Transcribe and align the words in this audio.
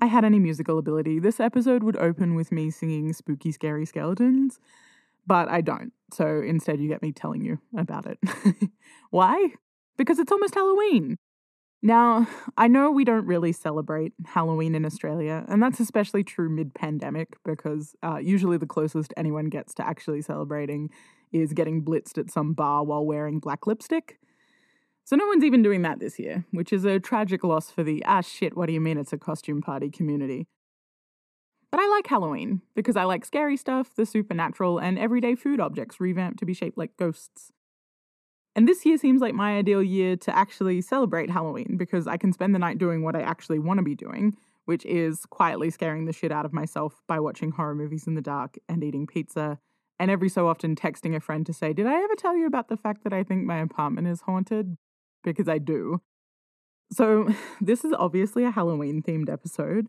I 0.00 0.06
had 0.06 0.24
any 0.24 0.38
musical 0.38 0.78
ability, 0.78 1.18
this 1.18 1.40
episode 1.40 1.82
would 1.82 1.96
open 1.96 2.34
with 2.34 2.52
me 2.52 2.70
singing 2.70 3.12
Spooky 3.12 3.52
Scary 3.52 3.86
Skeletons, 3.86 4.58
but 5.26 5.48
I 5.48 5.60
don't. 5.60 5.92
So 6.12 6.42
instead, 6.44 6.80
you 6.80 6.88
get 6.88 7.02
me 7.02 7.12
telling 7.12 7.42
you 7.42 7.58
about 7.76 8.06
it. 8.06 8.18
Why? 9.10 9.48
Because 9.96 10.18
it's 10.18 10.32
almost 10.32 10.54
Halloween. 10.54 11.16
Now, 11.82 12.26
I 12.56 12.66
know 12.66 12.90
we 12.90 13.04
don't 13.04 13.26
really 13.26 13.52
celebrate 13.52 14.14
Halloween 14.24 14.74
in 14.74 14.86
Australia, 14.86 15.44
and 15.48 15.62
that's 15.62 15.80
especially 15.80 16.24
true 16.24 16.48
mid 16.48 16.74
pandemic 16.74 17.36
because 17.44 17.94
uh, 18.02 18.16
usually 18.16 18.56
the 18.56 18.66
closest 18.66 19.12
anyone 19.18 19.50
gets 19.50 19.74
to 19.74 19.86
actually 19.86 20.22
celebrating 20.22 20.88
is 21.30 21.52
getting 21.52 21.84
blitzed 21.84 22.16
at 22.16 22.30
some 22.30 22.54
bar 22.54 22.84
while 22.84 23.04
wearing 23.04 23.38
black 23.38 23.66
lipstick. 23.66 24.18
So 25.06 25.16
no 25.16 25.26
one's 25.26 25.44
even 25.44 25.62
doing 25.62 25.82
that 25.82 26.00
this 26.00 26.18
year, 26.18 26.46
which 26.50 26.72
is 26.72 26.86
a 26.86 26.98
tragic 26.98 27.44
loss 27.44 27.70
for 27.70 27.82
the 27.82 28.02
ah 28.06 28.22
shit, 28.22 28.56
what 28.56 28.66
do 28.66 28.72
you 28.72 28.80
mean 28.80 28.96
it's 28.96 29.12
a 29.12 29.18
costume 29.18 29.60
party 29.60 29.90
community. 29.90 30.46
But 31.70 31.80
I 31.80 31.88
like 31.88 32.06
Halloween 32.06 32.62
because 32.74 32.96
I 32.96 33.04
like 33.04 33.24
scary 33.24 33.56
stuff, 33.56 33.94
the 33.96 34.06
supernatural, 34.06 34.78
and 34.78 34.98
everyday 34.98 35.34
food 35.34 35.60
objects 35.60 36.00
revamped 36.00 36.38
to 36.38 36.46
be 36.46 36.54
shaped 36.54 36.78
like 36.78 36.96
ghosts. 36.96 37.52
And 38.56 38.68
this 38.68 38.86
year 38.86 38.96
seems 38.96 39.20
like 39.20 39.34
my 39.34 39.56
ideal 39.58 39.82
year 39.82 40.16
to 40.16 40.34
actually 40.34 40.80
celebrate 40.80 41.30
Halloween 41.30 41.76
because 41.76 42.06
I 42.06 42.16
can 42.16 42.32
spend 42.32 42.54
the 42.54 42.60
night 42.60 42.78
doing 42.78 43.02
what 43.02 43.16
I 43.16 43.22
actually 43.22 43.58
want 43.58 43.78
to 43.78 43.82
be 43.82 43.96
doing, 43.96 44.36
which 44.64 44.86
is 44.86 45.26
quietly 45.26 45.68
scaring 45.70 46.04
the 46.04 46.12
shit 46.12 46.30
out 46.30 46.44
of 46.44 46.52
myself 46.52 47.02
by 47.08 47.18
watching 47.18 47.50
horror 47.50 47.74
movies 47.74 48.06
in 48.06 48.14
the 48.14 48.22
dark 48.22 48.56
and 48.68 48.82
eating 48.84 49.06
pizza, 49.06 49.58
and 49.98 50.10
every 50.10 50.28
so 50.28 50.46
often 50.46 50.76
texting 50.76 51.14
a 51.14 51.20
friend 51.20 51.44
to 51.46 51.52
say, 51.52 51.72
Did 51.72 51.86
I 51.86 52.02
ever 52.02 52.14
tell 52.16 52.36
you 52.36 52.46
about 52.46 52.68
the 52.68 52.76
fact 52.76 53.04
that 53.04 53.12
I 53.12 53.24
think 53.24 53.44
my 53.44 53.58
apartment 53.58 54.06
is 54.06 54.22
haunted? 54.22 54.76
Because 55.24 55.48
I 55.48 55.58
do. 55.58 56.00
So, 56.92 57.28
this 57.60 57.84
is 57.84 57.92
obviously 57.92 58.44
a 58.44 58.52
Halloween 58.52 59.02
themed 59.02 59.28
episode. 59.28 59.88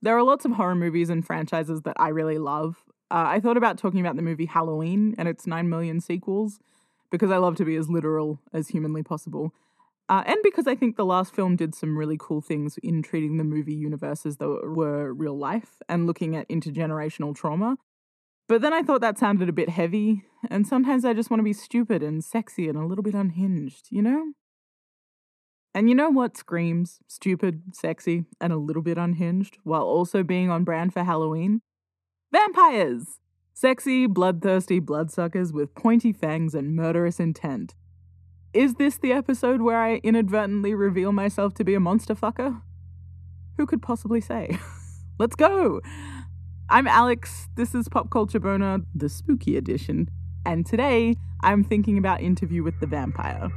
There 0.00 0.16
are 0.16 0.24
lots 0.24 0.44
of 0.44 0.52
horror 0.52 0.74
movies 0.74 1.10
and 1.10 1.24
franchises 1.24 1.82
that 1.82 1.96
I 1.96 2.08
really 2.08 2.38
love. 2.38 2.82
Uh, 3.10 3.26
I 3.28 3.40
thought 3.40 3.56
about 3.56 3.78
talking 3.78 4.00
about 4.00 4.16
the 4.16 4.22
movie 4.22 4.46
Halloween 4.46 5.14
and 5.16 5.28
its 5.28 5.46
9 5.46 5.68
million 5.68 6.00
sequels 6.00 6.58
because 7.10 7.30
I 7.30 7.36
love 7.36 7.54
to 7.56 7.64
be 7.64 7.76
as 7.76 7.88
literal 7.88 8.40
as 8.52 8.68
humanly 8.68 9.04
possible. 9.04 9.52
Uh, 10.08 10.24
and 10.26 10.38
because 10.42 10.66
I 10.66 10.74
think 10.74 10.96
the 10.96 11.04
last 11.04 11.34
film 11.34 11.54
did 11.54 11.74
some 11.74 11.96
really 11.96 12.16
cool 12.18 12.40
things 12.40 12.78
in 12.82 13.02
treating 13.02 13.36
the 13.36 13.44
movie 13.44 13.74
universe 13.74 14.26
as 14.26 14.38
though 14.38 14.54
it 14.54 14.68
were 14.70 15.12
real 15.12 15.38
life 15.38 15.76
and 15.88 16.06
looking 16.06 16.34
at 16.34 16.48
intergenerational 16.48 17.34
trauma. 17.34 17.76
But 18.48 18.60
then 18.60 18.72
I 18.72 18.82
thought 18.82 19.00
that 19.00 19.18
sounded 19.18 19.48
a 19.48 19.52
bit 19.52 19.70
heavy, 19.70 20.24
and 20.50 20.66
sometimes 20.66 21.04
I 21.04 21.14
just 21.14 21.30
want 21.30 21.38
to 21.40 21.44
be 21.44 21.52
stupid 21.52 22.02
and 22.02 22.22
sexy 22.22 22.68
and 22.68 22.76
a 22.76 22.84
little 22.84 23.04
bit 23.04 23.14
unhinged, 23.14 23.88
you 23.90 24.02
know? 24.02 24.32
And 25.74 25.88
you 25.88 25.94
know 25.94 26.10
what 26.10 26.36
screams 26.36 26.98
stupid, 27.06 27.62
sexy, 27.74 28.26
and 28.40 28.52
a 28.52 28.58
little 28.58 28.82
bit 28.82 28.98
unhinged 28.98 29.58
while 29.64 29.84
also 29.84 30.22
being 30.22 30.50
on 30.50 30.64
brand 30.64 30.92
for 30.92 31.04
Halloween? 31.04 31.62
Vampires! 32.30 33.18
Sexy, 33.54 34.06
bloodthirsty 34.06 34.80
bloodsuckers 34.80 35.52
with 35.52 35.74
pointy 35.74 36.12
fangs 36.12 36.54
and 36.54 36.74
murderous 36.74 37.20
intent. 37.20 37.74
Is 38.52 38.74
this 38.74 38.98
the 38.98 39.12
episode 39.12 39.62
where 39.62 39.78
I 39.78 39.96
inadvertently 40.02 40.74
reveal 40.74 41.12
myself 41.12 41.54
to 41.54 41.64
be 41.64 41.74
a 41.74 41.80
monster 41.80 42.14
fucker? 42.14 42.60
Who 43.56 43.66
could 43.66 43.80
possibly 43.82 44.20
say? 44.20 44.58
Let's 45.18 45.36
go! 45.36 45.80
I'm 46.72 46.86
Alex, 46.86 47.50
this 47.54 47.74
is 47.74 47.86
Pop 47.90 48.08
Culture 48.08 48.40
Boner, 48.40 48.78
the 48.94 49.10
spooky 49.10 49.58
edition, 49.58 50.08
and 50.46 50.64
today 50.64 51.16
I'm 51.42 51.62
thinking 51.64 51.98
about 51.98 52.22
Interview 52.22 52.62
with 52.62 52.80
the 52.80 52.86
Vampire. 52.86 53.50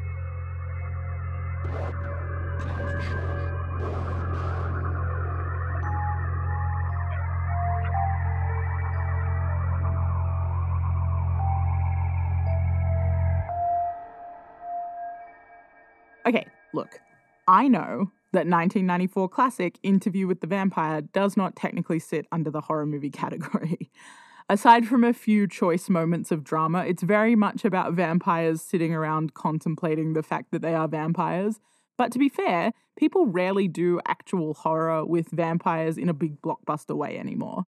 Okay, 16.27 16.47
look, 16.73 16.99
I 17.47 17.69
know 17.69 18.11
that 18.35 18.47
1994 18.47 19.29
classic 19.29 19.79
Interview 19.81 20.27
with 20.27 20.41
the 20.41 20.47
Vampire 20.47 21.01
does 21.01 21.37
not 21.37 21.55
technically 21.55 21.99
sit 21.99 22.27
under 22.31 22.51
the 22.51 22.61
horror 22.61 22.85
movie 22.85 23.09
category. 23.09 23.89
Aside 24.49 24.85
from 24.85 25.03
a 25.03 25.13
few 25.13 25.47
choice 25.47 25.89
moments 25.89 26.31
of 26.31 26.43
drama, 26.43 26.85
it's 26.85 27.01
very 27.01 27.35
much 27.35 27.65
about 27.65 27.93
vampires 27.93 28.61
sitting 28.61 28.93
around 28.93 29.33
contemplating 29.33 30.13
the 30.13 30.21
fact 30.21 30.51
that 30.51 30.61
they 30.61 30.75
are 30.75 30.87
vampires. 30.87 31.59
But 31.97 32.11
to 32.11 32.19
be 32.19 32.29
fair, 32.29 32.71
people 32.97 33.25
rarely 33.25 33.67
do 33.67 34.01
actual 34.05 34.53
horror 34.53 35.05
with 35.05 35.29
vampires 35.31 35.97
in 35.97 36.09
a 36.09 36.13
big 36.13 36.41
blockbuster 36.41 36.95
way 36.95 37.17
anymore. 37.17 37.63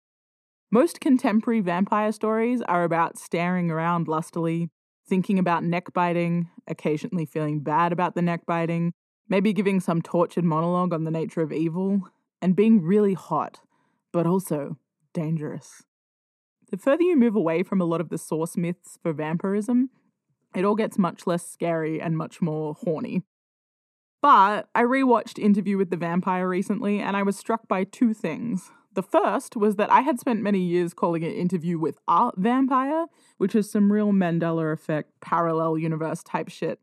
Most 0.72 0.98
contemporary 0.98 1.60
vampire 1.60 2.10
stories 2.10 2.62
are 2.62 2.82
about 2.82 3.18
staring 3.18 3.70
around 3.70 4.08
lustily, 4.08 4.70
thinking 5.06 5.38
about 5.38 5.62
neck 5.62 5.92
biting, 5.92 6.48
occasionally 6.66 7.26
feeling 7.26 7.60
bad 7.60 7.92
about 7.92 8.14
the 8.14 8.22
neck 8.22 8.46
biting, 8.46 8.94
maybe 9.28 9.52
giving 9.52 9.80
some 9.80 10.02
tortured 10.02 10.44
monologue 10.44 10.92
on 10.92 11.04
the 11.04 11.10
nature 11.10 11.40
of 11.40 11.52
evil, 11.52 12.08
and 12.42 12.56
being 12.56 12.82
really 12.82 13.14
hot, 13.14 13.60
but 14.12 14.26
also 14.26 14.76
dangerous. 15.12 15.82
The 16.70 16.76
further 16.76 17.02
you 17.02 17.16
move 17.16 17.36
away 17.36 17.62
from 17.62 17.80
a 17.80 17.84
lot 17.84 18.00
of 18.00 18.08
the 18.08 18.18
source 18.18 18.56
myths 18.56 18.98
for 19.02 19.12
vampirism, 19.12 19.90
it 20.54 20.64
all 20.64 20.74
gets 20.74 20.98
much 20.98 21.26
less 21.26 21.48
scary 21.48 22.00
and 22.00 22.16
much 22.16 22.40
more 22.40 22.74
horny. 22.74 23.22
But 24.20 24.68
I 24.74 24.82
rewatched 24.82 25.38
Interview 25.38 25.76
with 25.76 25.90
the 25.90 25.96
Vampire 25.96 26.48
recently 26.48 26.98
and 26.98 27.16
I 27.16 27.22
was 27.22 27.36
struck 27.36 27.68
by 27.68 27.84
two 27.84 28.14
things. 28.14 28.70
The 28.94 29.02
first 29.02 29.56
was 29.56 29.76
that 29.76 29.90
I 29.90 30.00
had 30.00 30.20
spent 30.20 30.40
many 30.40 30.60
years 30.60 30.94
calling 30.94 31.22
it 31.22 31.36
Interview 31.36 31.78
with 31.78 31.98
a 32.08 32.30
Vampire, 32.36 33.06
which 33.38 33.54
is 33.54 33.70
some 33.70 33.92
real 33.92 34.12
Mandela 34.12 34.72
effect, 34.72 35.20
parallel 35.20 35.76
universe 35.78 36.22
type 36.22 36.48
shit. 36.48 36.80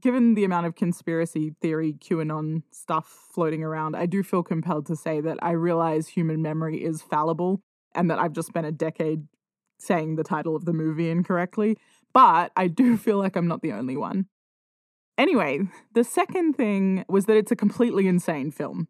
Given 0.00 0.34
the 0.34 0.44
amount 0.44 0.66
of 0.66 0.76
conspiracy 0.76 1.54
theory, 1.60 1.92
QAnon 1.92 2.62
stuff 2.70 3.06
floating 3.32 3.64
around, 3.64 3.96
I 3.96 4.06
do 4.06 4.22
feel 4.22 4.44
compelled 4.44 4.86
to 4.86 4.96
say 4.96 5.20
that 5.20 5.38
I 5.42 5.50
realize 5.52 6.08
human 6.08 6.40
memory 6.40 6.84
is 6.84 7.02
fallible 7.02 7.60
and 7.94 8.08
that 8.10 8.20
I've 8.20 8.32
just 8.32 8.48
spent 8.48 8.66
a 8.66 8.72
decade 8.72 9.26
saying 9.80 10.14
the 10.14 10.24
title 10.24 10.54
of 10.54 10.64
the 10.66 10.72
movie 10.72 11.10
incorrectly. 11.10 11.76
But 12.12 12.52
I 12.56 12.68
do 12.68 12.96
feel 12.98 13.18
like 13.18 13.34
I'm 13.34 13.48
not 13.48 13.62
the 13.62 13.72
only 13.72 13.96
one. 13.96 14.26
Anyway, 15.16 15.62
the 15.94 16.04
second 16.04 16.54
thing 16.54 17.04
was 17.08 17.24
that 17.24 17.36
it's 17.36 17.50
a 17.50 17.56
completely 17.56 18.06
insane 18.06 18.52
film. 18.52 18.86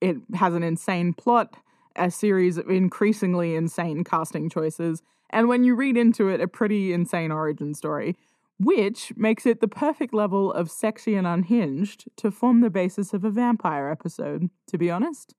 It 0.00 0.16
has 0.34 0.54
an 0.54 0.62
insane 0.62 1.12
plot, 1.12 1.54
a 1.96 2.10
series 2.10 2.56
of 2.56 2.70
increasingly 2.70 3.54
insane 3.54 4.04
casting 4.04 4.48
choices, 4.48 5.02
and 5.30 5.48
when 5.48 5.64
you 5.64 5.74
read 5.74 5.96
into 5.96 6.28
it, 6.28 6.40
a 6.40 6.48
pretty 6.48 6.92
insane 6.92 7.30
origin 7.30 7.74
story, 7.74 8.16
which 8.60 9.14
makes 9.16 9.46
it 9.46 9.60
the 9.60 9.68
perfect 9.68 10.12
level 10.12 10.52
of 10.52 10.70
sexy 10.70 11.14
and 11.14 11.26
unhinged 11.26 12.04
to 12.14 12.30
form 12.30 12.60
the 12.60 12.68
basis 12.68 13.14
of 13.14 13.24
a 13.24 13.30
vampire 13.30 13.88
episode, 13.88 14.50
to 14.66 14.76
be 14.76 14.90
honest. 14.90 15.34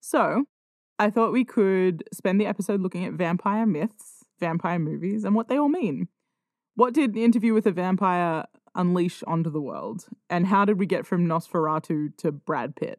So, 0.00 0.44
I 0.98 1.08
thought 1.08 1.32
we 1.32 1.44
could 1.44 2.02
spend 2.12 2.40
the 2.40 2.46
episode 2.46 2.80
looking 2.80 3.04
at 3.04 3.12
vampire 3.12 3.64
myths, 3.64 4.24
vampire 4.40 4.80
movies, 4.80 5.24
and 5.24 5.36
what 5.36 5.46
they 5.46 5.56
all 5.56 5.68
mean. 5.68 6.08
What 6.74 6.94
did 6.94 7.14
the 7.14 7.22
Interview 7.22 7.54
with 7.54 7.66
a 7.66 7.70
Vampire 7.70 8.44
unleash 8.74 9.22
onto 9.24 9.50
the 9.50 9.60
world? 9.60 10.06
And 10.28 10.48
how 10.48 10.64
did 10.64 10.80
we 10.80 10.86
get 10.86 11.06
from 11.06 11.26
Nosferatu 11.28 12.16
to 12.16 12.32
Brad 12.32 12.74
Pitt? 12.74 12.98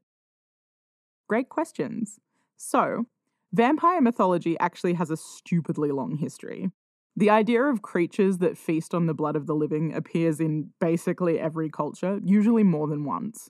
Great 1.28 1.50
questions. 1.50 2.18
So, 2.56 3.08
vampire 3.52 4.00
mythology 4.00 4.58
actually 4.60 4.94
has 4.94 5.12
a 5.12 5.18
stupidly 5.18 5.92
long 5.92 6.16
history. 6.16 6.72
The 7.20 7.30
idea 7.30 7.64
of 7.64 7.82
creatures 7.82 8.38
that 8.38 8.58
feast 8.58 8.96
on 8.96 9.06
the 9.06 9.14
blood 9.14 9.36
of 9.36 9.46
the 9.46 9.54
living 9.54 9.94
appears 9.94 10.40
in 10.40 10.70
basically 10.80 11.38
every 11.38 11.70
culture, 11.70 12.22
usually 12.24 12.64
more 12.64 12.88
than 12.88 13.04
once. 13.04 13.50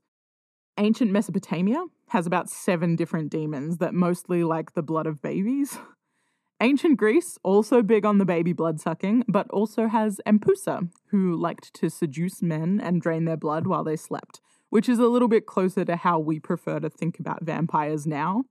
Ancient 0.79 1.11
Mesopotamia 1.11 1.85
has 2.07 2.25
about 2.25 2.49
seven 2.49 2.95
different 2.95 3.29
demons 3.29 3.77
that 3.77 3.93
mostly 3.93 4.43
like 4.43 4.73
the 4.73 4.81
blood 4.81 5.05
of 5.05 5.21
babies. 5.21 5.77
Ancient 6.59 6.97
Greece, 6.97 7.37
also 7.43 7.83
big 7.83 8.05
on 8.05 8.17
the 8.17 8.25
baby 8.25 8.53
blood 8.53 8.81
sucking, 8.81 9.23
but 9.27 9.47
also 9.51 9.85
has 9.85 10.19
Empusa, 10.25 10.89
who 11.11 11.35
liked 11.35 11.71
to 11.75 11.91
seduce 11.91 12.41
men 12.41 12.81
and 12.83 13.03
drain 13.03 13.25
their 13.25 13.37
blood 13.37 13.67
while 13.67 13.83
they 13.83 13.95
slept, 13.95 14.41
which 14.71 14.89
is 14.89 14.97
a 14.97 15.05
little 15.05 15.27
bit 15.27 15.45
closer 15.45 15.85
to 15.85 15.95
how 15.95 16.17
we 16.17 16.39
prefer 16.39 16.79
to 16.79 16.89
think 16.89 17.19
about 17.19 17.43
vampires 17.43 18.07
now. 18.07 18.45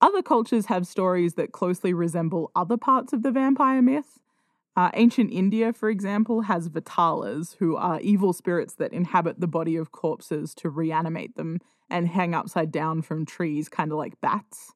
Other 0.00 0.22
cultures 0.22 0.66
have 0.66 0.86
stories 0.86 1.34
that 1.34 1.52
closely 1.52 1.92
resemble 1.92 2.50
other 2.54 2.76
parts 2.76 3.12
of 3.12 3.22
the 3.22 3.32
vampire 3.32 3.82
myth. 3.82 4.20
Uh, 4.76 4.90
ancient 4.94 5.32
India, 5.32 5.72
for 5.72 5.90
example, 5.90 6.42
has 6.42 6.68
Vetalas, 6.68 7.56
who 7.58 7.74
are 7.74 8.00
evil 8.00 8.32
spirits 8.32 8.74
that 8.74 8.92
inhabit 8.92 9.40
the 9.40 9.48
body 9.48 9.74
of 9.74 9.90
corpses 9.90 10.54
to 10.54 10.70
reanimate 10.70 11.34
them 11.34 11.58
and 11.90 12.06
hang 12.06 12.32
upside 12.32 12.70
down 12.70 13.02
from 13.02 13.26
trees, 13.26 13.68
kind 13.68 13.90
of 13.90 13.98
like 13.98 14.20
bats. 14.20 14.72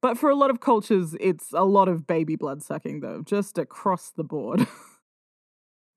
But 0.00 0.16
for 0.16 0.30
a 0.30 0.36
lot 0.36 0.50
of 0.50 0.60
cultures, 0.60 1.16
it's 1.18 1.52
a 1.52 1.64
lot 1.64 1.88
of 1.88 2.06
baby 2.06 2.36
blood 2.36 2.62
sucking, 2.62 3.00
though, 3.00 3.22
just 3.22 3.58
across 3.58 4.10
the 4.10 4.22
board. 4.22 4.66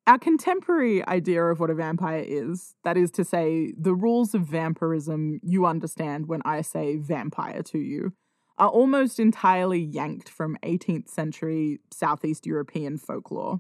Our 0.07 0.17
contemporary 0.17 1.05
idea 1.05 1.43
of 1.43 1.59
what 1.59 1.69
a 1.69 1.75
vampire 1.75 2.23
is, 2.25 2.75
that 2.85 2.95
is 2.95 3.11
to 3.11 3.25
say, 3.25 3.73
the 3.77 3.93
rules 3.93 4.33
of 4.33 4.43
vampirism 4.43 5.41
you 5.43 5.65
understand 5.65 6.27
when 6.27 6.41
I 6.45 6.61
say 6.61 6.95
vampire 6.95 7.61
to 7.63 7.77
you, 7.77 8.13
are 8.57 8.69
almost 8.69 9.19
entirely 9.19 9.81
yanked 9.81 10.29
from 10.29 10.57
18th 10.63 11.09
century 11.09 11.81
Southeast 11.91 12.45
European 12.45 12.97
folklore. 12.97 13.59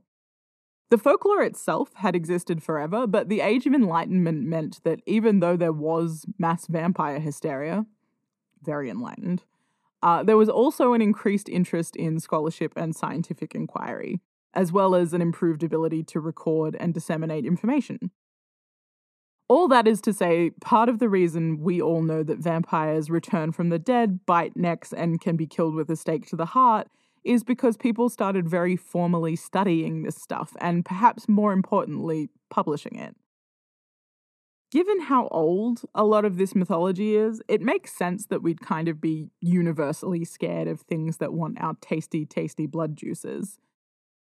The 0.89 0.97
folklore 0.97 1.43
itself 1.43 1.91
had 1.95 2.15
existed 2.15 2.63
forever, 2.63 3.05
but 3.07 3.27
the 3.27 3.41
Age 3.41 3.67
of 3.67 3.73
Enlightenment 3.73 4.43
meant 4.43 4.81
that 4.85 5.01
even 5.05 5.41
though 5.41 5.57
there 5.57 5.73
was 5.73 6.25
mass 6.39 6.65
vampire 6.67 7.19
hysteria, 7.19 7.85
very 8.63 8.89
enlightened, 8.89 9.43
uh, 10.01 10.23
there 10.23 10.37
was 10.37 10.47
also 10.47 10.93
an 10.93 11.01
increased 11.01 11.49
interest 11.49 11.97
in 11.97 12.21
scholarship 12.21 12.71
and 12.77 12.95
scientific 12.95 13.53
inquiry, 13.53 14.21
as 14.57 14.71
well 14.71 14.95
as 14.95 15.13
an 15.13 15.21
improved 15.21 15.61
ability 15.61 16.01
to 16.01 16.19
record 16.19 16.75
and 16.79 16.91
disseminate 16.91 17.45
information. 17.45 18.09
All 19.47 19.67
that 19.67 19.87
is 19.87 20.01
to 20.01 20.11
say, 20.11 20.49
part 20.59 20.89
of 20.89 20.97
the 20.97 21.07
reason 21.07 21.59
we 21.61 21.79
all 21.79 22.01
know 22.01 22.23
that 22.23 22.39
vampires 22.39 23.11
return 23.11 23.51
from 23.51 23.69
the 23.69 23.79
dead, 23.79 24.25
bite 24.25 24.57
necks, 24.57 24.91
and 24.91 25.21
can 25.21 25.37
be 25.37 25.45
killed 25.45 25.75
with 25.75 25.91
a 25.91 25.95
stake 25.95 26.25
to 26.27 26.35
the 26.35 26.47
heart 26.47 26.87
is 27.23 27.43
because 27.43 27.77
people 27.77 28.09
started 28.09 28.49
very 28.49 28.75
formally 28.75 29.35
studying 29.35 30.01
this 30.01 30.15
stuff 30.15 30.55
and 30.59 30.83
perhaps 30.83 31.29
more 31.29 31.53
importantly, 31.53 32.29
publishing 32.49 32.97
it. 32.97 33.15
Given 34.71 35.01
how 35.01 35.27
old 35.27 35.83
a 35.93 36.03
lot 36.03 36.25
of 36.25 36.37
this 36.37 36.55
mythology 36.55 37.15
is, 37.15 37.41
it 37.47 37.61
makes 37.61 37.93
sense 37.93 38.25
that 38.25 38.41
we'd 38.41 38.61
kind 38.61 38.87
of 38.87 38.99
be 38.99 39.29
universally 39.39 40.25
scared 40.25 40.67
of 40.67 40.81
things 40.81 41.17
that 41.17 41.31
want 41.31 41.61
our 41.61 41.75
tasty, 41.79 42.25
tasty 42.25 42.65
blood 42.65 42.97
juices. 42.97 43.59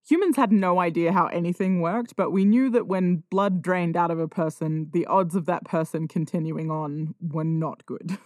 Humans 0.09 0.37
had 0.37 0.51
no 0.51 0.81
idea 0.81 1.13
how 1.13 1.27
anything 1.27 1.81
worked, 1.81 2.17
but 2.17 2.31
we 2.31 2.45
knew 2.45 2.71
that 2.71 2.89
when 2.89 3.23
blood 3.31 3.63
drained 3.63 3.97
out 3.97 4.11
of 4.11 4.19
a 4.19 4.27
person, 4.27 4.89
the 4.93 5.07
odds 5.07 5.37
of 5.37 5.47
that 5.47 5.65
person 5.65 6.09
continuing 6.09 6.71
on 6.71 7.15
were 7.21 7.45
not 7.45 7.87
good. 7.87 8.19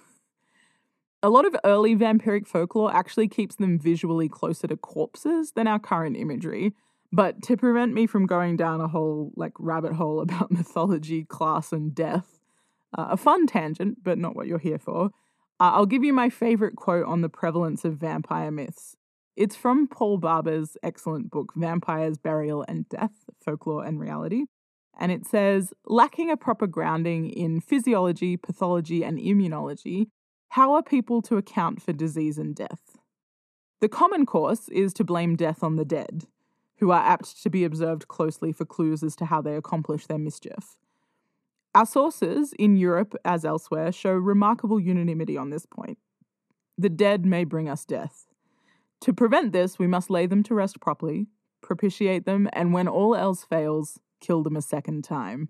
a 1.22 1.28
lot 1.28 1.44
of 1.44 1.56
early 1.64 1.94
vampiric 1.94 2.46
folklore 2.46 2.94
actually 2.94 3.28
keeps 3.28 3.56
them 3.56 3.78
visually 3.78 4.28
closer 4.28 4.66
to 4.66 4.76
corpses 4.76 5.52
than 5.52 5.66
our 5.66 5.78
current 5.78 6.16
imagery. 6.16 6.72
But 7.12 7.42
to 7.42 7.56
prevent 7.56 7.92
me 7.92 8.06
from 8.06 8.26
going 8.26 8.56
down 8.56 8.80
a 8.80 8.88
whole 8.88 9.32
like 9.36 9.52
rabbit 9.58 9.92
hole 9.92 10.20
about 10.22 10.50
mythology, 10.50 11.24
class, 11.24 11.72
and 11.72 11.94
death, 11.94 12.38
uh, 12.96 13.08
a 13.10 13.16
fun 13.16 13.46
tangent, 13.46 14.02
but 14.02 14.18
not 14.18 14.34
what 14.34 14.46
you're 14.46 14.58
here 14.58 14.78
for, 14.78 15.06
uh, 15.58 15.72
I'll 15.74 15.86
give 15.86 16.04
you 16.04 16.12
my 16.12 16.30
favorite 16.30 16.76
quote 16.76 17.06
on 17.06 17.20
the 17.20 17.28
prevalence 17.28 17.84
of 17.84 17.94
vampire 17.94 18.50
myths. 18.50 18.95
It's 19.36 19.54
from 19.54 19.86
Paul 19.86 20.16
Barber's 20.16 20.78
excellent 20.82 21.30
book, 21.30 21.52
Vampires, 21.54 22.16
Burial, 22.16 22.64
and 22.66 22.88
Death 22.88 23.12
Folklore 23.44 23.84
and 23.84 24.00
Reality. 24.00 24.46
And 24.98 25.12
it 25.12 25.26
says, 25.26 25.74
lacking 25.84 26.30
a 26.30 26.38
proper 26.38 26.66
grounding 26.66 27.28
in 27.28 27.60
physiology, 27.60 28.38
pathology, 28.38 29.04
and 29.04 29.18
immunology, 29.18 30.06
how 30.50 30.72
are 30.72 30.82
people 30.82 31.20
to 31.22 31.36
account 31.36 31.82
for 31.82 31.92
disease 31.92 32.38
and 32.38 32.54
death? 32.54 32.96
The 33.82 33.90
common 33.90 34.24
course 34.24 34.70
is 34.70 34.94
to 34.94 35.04
blame 35.04 35.36
death 35.36 35.62
on 35.62 35.76
the 35.76 35.84
dead, 35.84 36.24
who 36.78 36.90
are 36.90 37.04
apt 37.04 37.42
to 37.42 37.50
be 37.50 37.62
observed 37.62 38.08
closely 38.08 38.52
for 38.52 38.64
clues 38.64 39.02
as 39.02 39.14
to 39.16 39.26
how 39.26 39.42
they 39.42 39.54
accomplish 39.54 40.06
their 40.06 40.16
mischief. 40.16 40.78
Our 41.74 41.84
sources, 41.84 42.54
in 42.58 42.78
Europe 42.78 43.14
as 43.22 43.44
elsewhere, 43.44 43.92
show 43.92 44.14
remarkable 44.14 44.80
unanimity 44.80 45.36
on 45.36 45.50
this 45.50 45.66
point. 45.66 45.98
The 46.78 46.88
dead 46.88 47.26
may 47.26 47.44
bring 47.44 47.68
us 47.68 47.84
death. 47.84 48.28
To 49.02 49.12
prevent 49.12 49.52
this, 49.52 49.78
we 49.78 49.86
must 49.86 50.10
lay 50.10 50.26
them 50.26 50.42
to 50.44 50.54
rest 50.54 50.80
properly, 50.80 51.26
propitiate 51.62 52.24
them, 52.24 52.48
and 52.52 52.72
when 52.72 52.88
all 52.88 53.14
else 53.14 53.44
fails, 53.44 53.98
kill 54.20 54.42
them 54.42 54.56
a 54.56 54.62
second 54.62 55.04
time. 55.04 55.48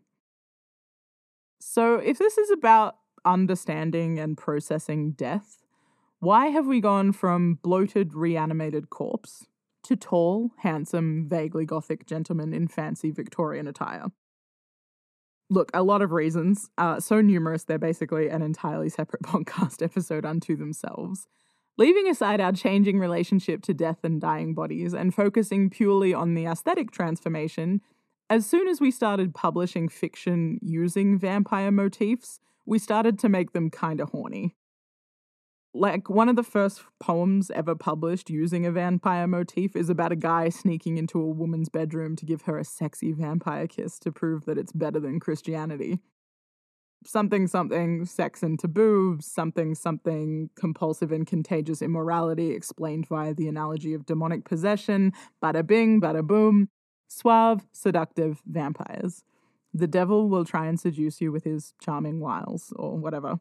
So, 1.61 1.97
if 1.97 2.19
this 2.19 2.39
is 2.39 2.51
about 2.51 2.97
understanding 3.25 4.19
and 4.19 4.37
processing 4.37 5.13
death, 5.13 5.65
why 6.21 6.47
have 6.47 6.67
we 6.67 6.81
gone 6.81 7.13
from 7.13 7.59
bloated, 7.63 8.15
reanimated 8.15 8.91
corpse 8.91 9.47
to 9.85 9.97
tall, 9.97 10.51
handsome, 10.59 11.29
vaguely 11.29 11.65
gothic 11.65 12.07
gentlemen 12.07 12.53
in 12.53 12.69
fancy 12.69 13.11
Victorian 13.11 13.67
attire? 13.67 14.07
Look, 15.49 15.71
a 15.73 15.83
lot 15.83 16.03
of 16.03 16.11
reasons, 16.11 16.69
uh, 16.77 16.99
so 16.99 17.21
numerous 17.21 17.65
they're 17.65 17.79
basically 17.79 18.29
an 18.29 18.43
entirely 18.43 18.89
separate 18.89 19.23
podcast 19.25 19.83
episode 19.83 20.25
unto 20.25 20.57
themselves. 20.57 21.29
Leaving 21.79 22.09
aside 22.09 22.41
our 22.41 22.53
changing 22.53 22.99
relationship 22.99 23.61
to 23.63 23.75
death 23.75 23.99
and 24.03 24.21
dying 24.21 24.55
bodies 24.55 24.95
and 24.95 25.15
focusing 25.15 25.69
purely 25.69 26.15
on 26.15 26.35
the 26.35 26.47
aesthetic 26.47 26.91
transformation, 26.91 27.83
as 28.31 28.47
soon 28.47 28.67
as 28.67 28.81
we 28.81 28.91
started 28.91 29.35
publishing 29.35 29.89
fiction 29.89 30.59
using 30.63 31.19
vampire 31.19 31.71
motifs, 31.71 32.41
we 32.65 32.79
started 32.79 33.19
to 33.19 33.29
make 33.29 33.53
them 33.53 33.71
kind 33.71 34.01
of 34.01 34.09
horny. 34.11 34.57
Like, 35.75 36.09
one 36.09 36.31
of 36.31 36.37
the 36.37 36.43
first 36.43 36.83
poems 36.99 37.51
ever 37.51 37.75
published 37.75 38.31
using 38.31 38.65
a 38.65 38.73
vampire 38.73 39.27
motif 39.27 39.77
is 39.77 39.91
about 39.91 40.13
a 40.13 40.17
guy 40.17 40.49
sneaking 40.49 40.97
into 40.97 41.21
a 41.21 41.27
woman's 41.27 41.69
bedroom 41.69 42.17
to 42.17 42.25
give 42.25 42.43
her 42.43 42.59
a 42.59 42.65
sexy 42.65 43.13
vampire 43.13 43.67
kiss 43.67 43.99
to 43.99 44.11
prove 44.11 44.47
that 44.47 44.57
it's 44.57 44.73
better 44.73 44.99
than 44.99 45.21
Christianity 45.21 46.01
something 47.07 47.47
something 47.47 48.05
sex 48.05 48.43
and 48.43 48.59
taboo, 48.59 49.19
something 49.21 49.75
something 49.75 50.51
compulsive 50.57 51.13
and 51.13 51.27
contagious 51.27 51.81
immorality 51.81 52.51
explained 52.51 53.07
via 53.07 53.35
the 53.35 53.49
analogy 53.49 53.95
of 53.95 54.07
demonic 54.07 54.45
possession, 54.45 55.13
bada 55.43 55.67
bing, 55.67 56.01
bada 56.01 56.27
boom, 56.27 56.69
suave, 57.09 57.67
seductive 57.73 58.43
vampires. 58.47 59.25
The 59.73 59.87
devil 59.87 60.29
will 60.29 60.45
try 60.45 60.67
and 60.67 60.81
seduce 60.81 61.21
you 61.21 61.33
with 61.33 61.45
his 61.45 61.75
charming 61.81 62.21
wiles 62.21 62.73
or 62.77 62.97
whatever. 62.97 63.41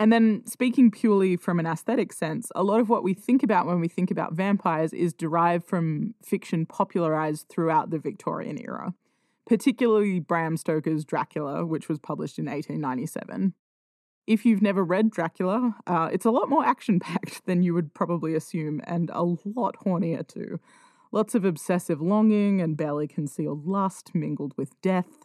And 0.00 0.12
then, 0.12 0.46
speaking 0.46 0.92
purely 0.92 1.36
from 1.36 1.58
an 1.58 1.66
aesthetic 1.66 2.12
sense, 2.12 2.52
a 2.54 2.62
lot 2.62 2.78
of 2.78 2.88
what 2.88 3.02
we 3.02 3.14
think 3.14 3.42
about 3.42 3.66
when 3.66 3.80
we 3.80 3.88
think 3.88 4.12
about 4.12 4.32
vampires 4.32 4.92
is 4.92 5.12
derived 5.12 5.66
from 5.66 6.14
fiction 6.24 6.66
popularized 6.66 7.48
throughout 7.48 7.90
the 7.90 7.98
Victorian 7.98 8.60
era 8.62 8.94
particularly 9.48 10.20
Bram 10.20 10.56
Stoker's 10.56 11.04
Dracula, 11.04 11.64
which 11.64 11.88
was 11.88 11.98
published 11.98 12.38
in 12.38 12.44
1897. 12.44 13.54
If 14.26 14.44
you've 14.44 14.60
never 14.60 14.84
read 14.84 15.10
Dracula, 15.10 15.74
uh, 15.86 16.10
it's 16.12 16.26
a 16.26 16.30
lot 16.30 16.50
more 16.50 16.64
action 16.64 17.00
packed 17.00 17.44
than 17.46 17.62
you 17.62 17.72
would 17.74 17.94
probably 17.94 18.34
assume, 18.34 18.82
and 18.84 19.10
a 19.10 19.22
lot 19.22 19.76
hornier 19.84 20.26
too. 20.26 20.60
Lots 21.10 21.34
of 21.34 21.46
obsessive 21.46 22.02
longing 22.02 22.60
and 22.60 22.76
barely 22.76 23.08
concealed 23.08 23.66
lust 23.66 24.14
mingled 24.14 24.52
with 24.58 24.78
death. 24.82 25.24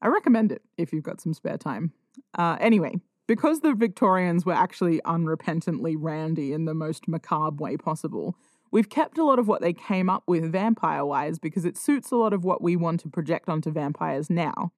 I 0.00 0.06
recommend 0.06 0.52
it 0.52 0.62
if 0.76 0.92
you've 0.92 1.02
got 1.02 1.20
some 1.20 1.34
spare 1.34 1.58
time. 1.58 1.92
Uh, 2.38 2.56
anyway, 2.60 2.94
because 3.26 3.60
the 3.60 3.74
Victorians 3.74 4.46
were 4.46 4.52
actually 4.52 5.00
unrepentantly 5.00 5.96
randy 5.98 6.52
in 6.52 6.64
the 6.64 6.74
most 6.74 7.08
macabre 7.08 7.60
way 7.60 7.76
possible, 7.76 8.36
We've 8.70 8.88
kept 8.88 9.16
a 9.16 9.24
lot 9.24 9.38
of 9.38 9.48
what 9.48 9.62
they 9.62 9.72
came 9.72 10.10
up 10.10 10.24
with 10.26 10.52
vampire 10.52 11.04
wise 11.04 11.38
because 11.38 11.64
it 11.64 11.78
suits 11.78 12.10
a 12.10 12.16
lot 12.16 12.32
of 12.32 12.44
what 12.44 12.62
we 12.62 12.76
want 12.76 13.00
to 13.00 13.08
project 13.08 13.48
onto 13.48 13.70
vampires 13.70 14.28
now, 14.28 14.72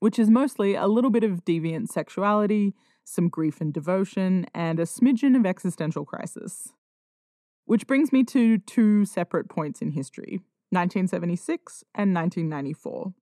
which 0.00 0.18
is 0.18 0.28
mostly 0.28 0.74
a 0.74 0.86
little 0.86 1.10
bit 1.10 1.24
of 1.24 1.44
deviant 1.44 1.88
sexuality, 1.88 2.74
some 3.04 3.28
grief 3.28 3.60
and 3.60 3.72
devotion, 3.72 4.46
and 4.54 4.78
a 4.78 4.84
smidgen 4.84 5.36
of 5.36 5.46
existential 5.46 6.04
crisis. 6.04 6.74
Which 7.64 7.86
brings 7.86 8.12
me 8.12 8.22
to 8.24 8.58
two 8.58 9.06
separate 9.06 9.48
points 9.48 9.80
in 9.80 9.92
history 9.92 10.40
1976 10.70 11.84
and 11.94 12.14
1994. 12.14 13.14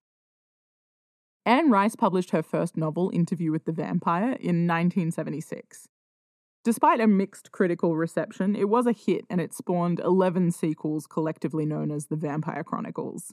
Anne 1.46 1.70
Rice 1.70 1.96
published 1.96 2.30
her 2.30 2.42
first 2.42 2.76
novel, 2.76 3.10
Interview 3.12 3.50
with 3.50 3.64
the 3.64 3.72
Vampire, 3.72 4.32
in 4.32 4.66
1976. 4.66 5.88
Despite 6.62 7.00
a 7.00 7.06
mixed 7.06 7.52
critical 7.52 7.96
reception, 7.96 8.54
it 8.54 8.68
was 8.68 8.86
a 8.86 8.92
hit 8.92 9.24
and 9.30 9.40
it 9.40 9.54
spawned 9.54 9.98
11 10.00 10.50
sequels 10.50 11.06
collectively 11.06 11.64
known 11.64 11.90
as 11.90 12.06
the 12.06 12.16
Vampire 12.16 12.62
Chronicles. 12.62 13.32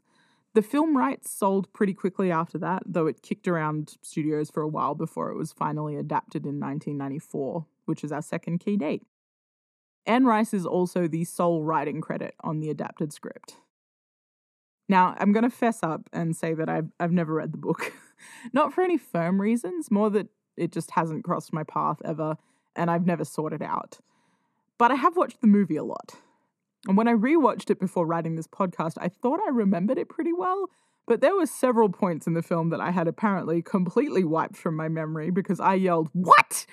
The 0.54 0.62
film 0.62 0.98
rights 0.98 1.30
sold 1.30 1.72
pretty 1.74 1.94
quickly 1.94 2.32
after 2.32 2.58
that, 2.60 2.84
though 2.86 3.06
it 3.06 3.22
kicked 3.22 3.48
around 3.48 3.98
studios 4.02 4.50
for 4.50 4.64
a 4.64 4.68
while 4.68 4.96
before 4.96 5.30
it 5.30 5.38
was 5.38 5.52
finally 5.52 5.98
adapted 5.98 6.46
in 6.46 6.60
1994, 6.60 7.66
which 7.86 8.04
is 8.04 8.14
our 8.14 8.22
second 8.22 8.60
key 8.60 8.78
date. 8.78 9.04
Anne 10.06 10.26
Rice 10.26 10.54
is 10.54 10.66
also 10.66 11.06
the 11.06 11.26
sole 11.26 11.64
writing 11.64 12.00
credit 12.00 12.34
on 12.40 12.62
the 12.62 12.70
adapted 12.70 13.12
script. 13.12 13.58
Now, 14.88 15.16
I'm 15.20 15.34
going 15.34 15.44
to 15.44 15.50
fess 15.50 15.84
up 15.84 16.10
and 16.14 16.34
say 16.34 16.54
that 16.54 16.70
I've, 16.70 16.94
I've 16.98 17.12
never 17.12 17.34
read 17.34 17.52
the 17.52 17.58
book. 17.58 17.92
Not 18.54 18.74
for 18.74 18.82
any 18.82 18.98
firm 18.98 19.42
reasons, 19.42 19.92
more 19.92 20.10
that 20.12 20.30
it 20.56 20.72
just 20.72 20.92
hasn't 20.92 21.26
crossed 21.26 21.52
my 21.52 21.64
path 21.64 22.02
ever 22.06 22.38
and 22.78 22.90
I've 22.90 23.06
never 23.06 23.26
sorted 23.26 23.62
out. 23.62 24.00
But 24.78 24.92
I 24.92 24.96
have 24.96 25.18
watched 25.18 25.42
the 25.42 25.48
movie 25.48 25.76
a 25.76 25.84
lot. 25.84 26.14
And 26.88 26.96
when 26.96 27.08
I 27.08 27.14
rewatched 27.14 27.70
it 27.70 27.80
before 27.80 28.06
writing 28.06 28.36
this 28.36 28.48
podcast, 28.48 28.94
I 28.98 29.10
thought 29.10 29.40
I 29.46 29.50
remembered 29.50 29.98
it 29.98 30.08
pretty 30.10 30.32
well, 30.32 30.70
but 31.06 31.22
there 31.22 31.36
were 31.36 31.46
several 31.46 31.90
points 31.90 32.28
in 32.28 32.34
the 32.34 32.44
film 32.44 32.70
that 32.70 32.80
I 32.80 32.92
had 32.92 33.08
apparently 33.08 33.62
completely 33.62 34.24
wiped 34.24 34.56
from 34.56 34.76
my 34.76 34.88
memory 34.88 35.32
because 35.32 35.60
I 35.60 35.74
yelled, 35.74 36.10
What? 36.14 36.66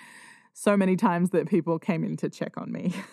so 0.52 0.76
many 0.76 0.94
times 0.94 1.30
that 1.30 1.49
people 1.49 1.80
came 1.80 2.04
in 2.04 2.16
to 2.18 2.28
check 2.30 2.56
on 2.56 2.70
me. 2.70 2.94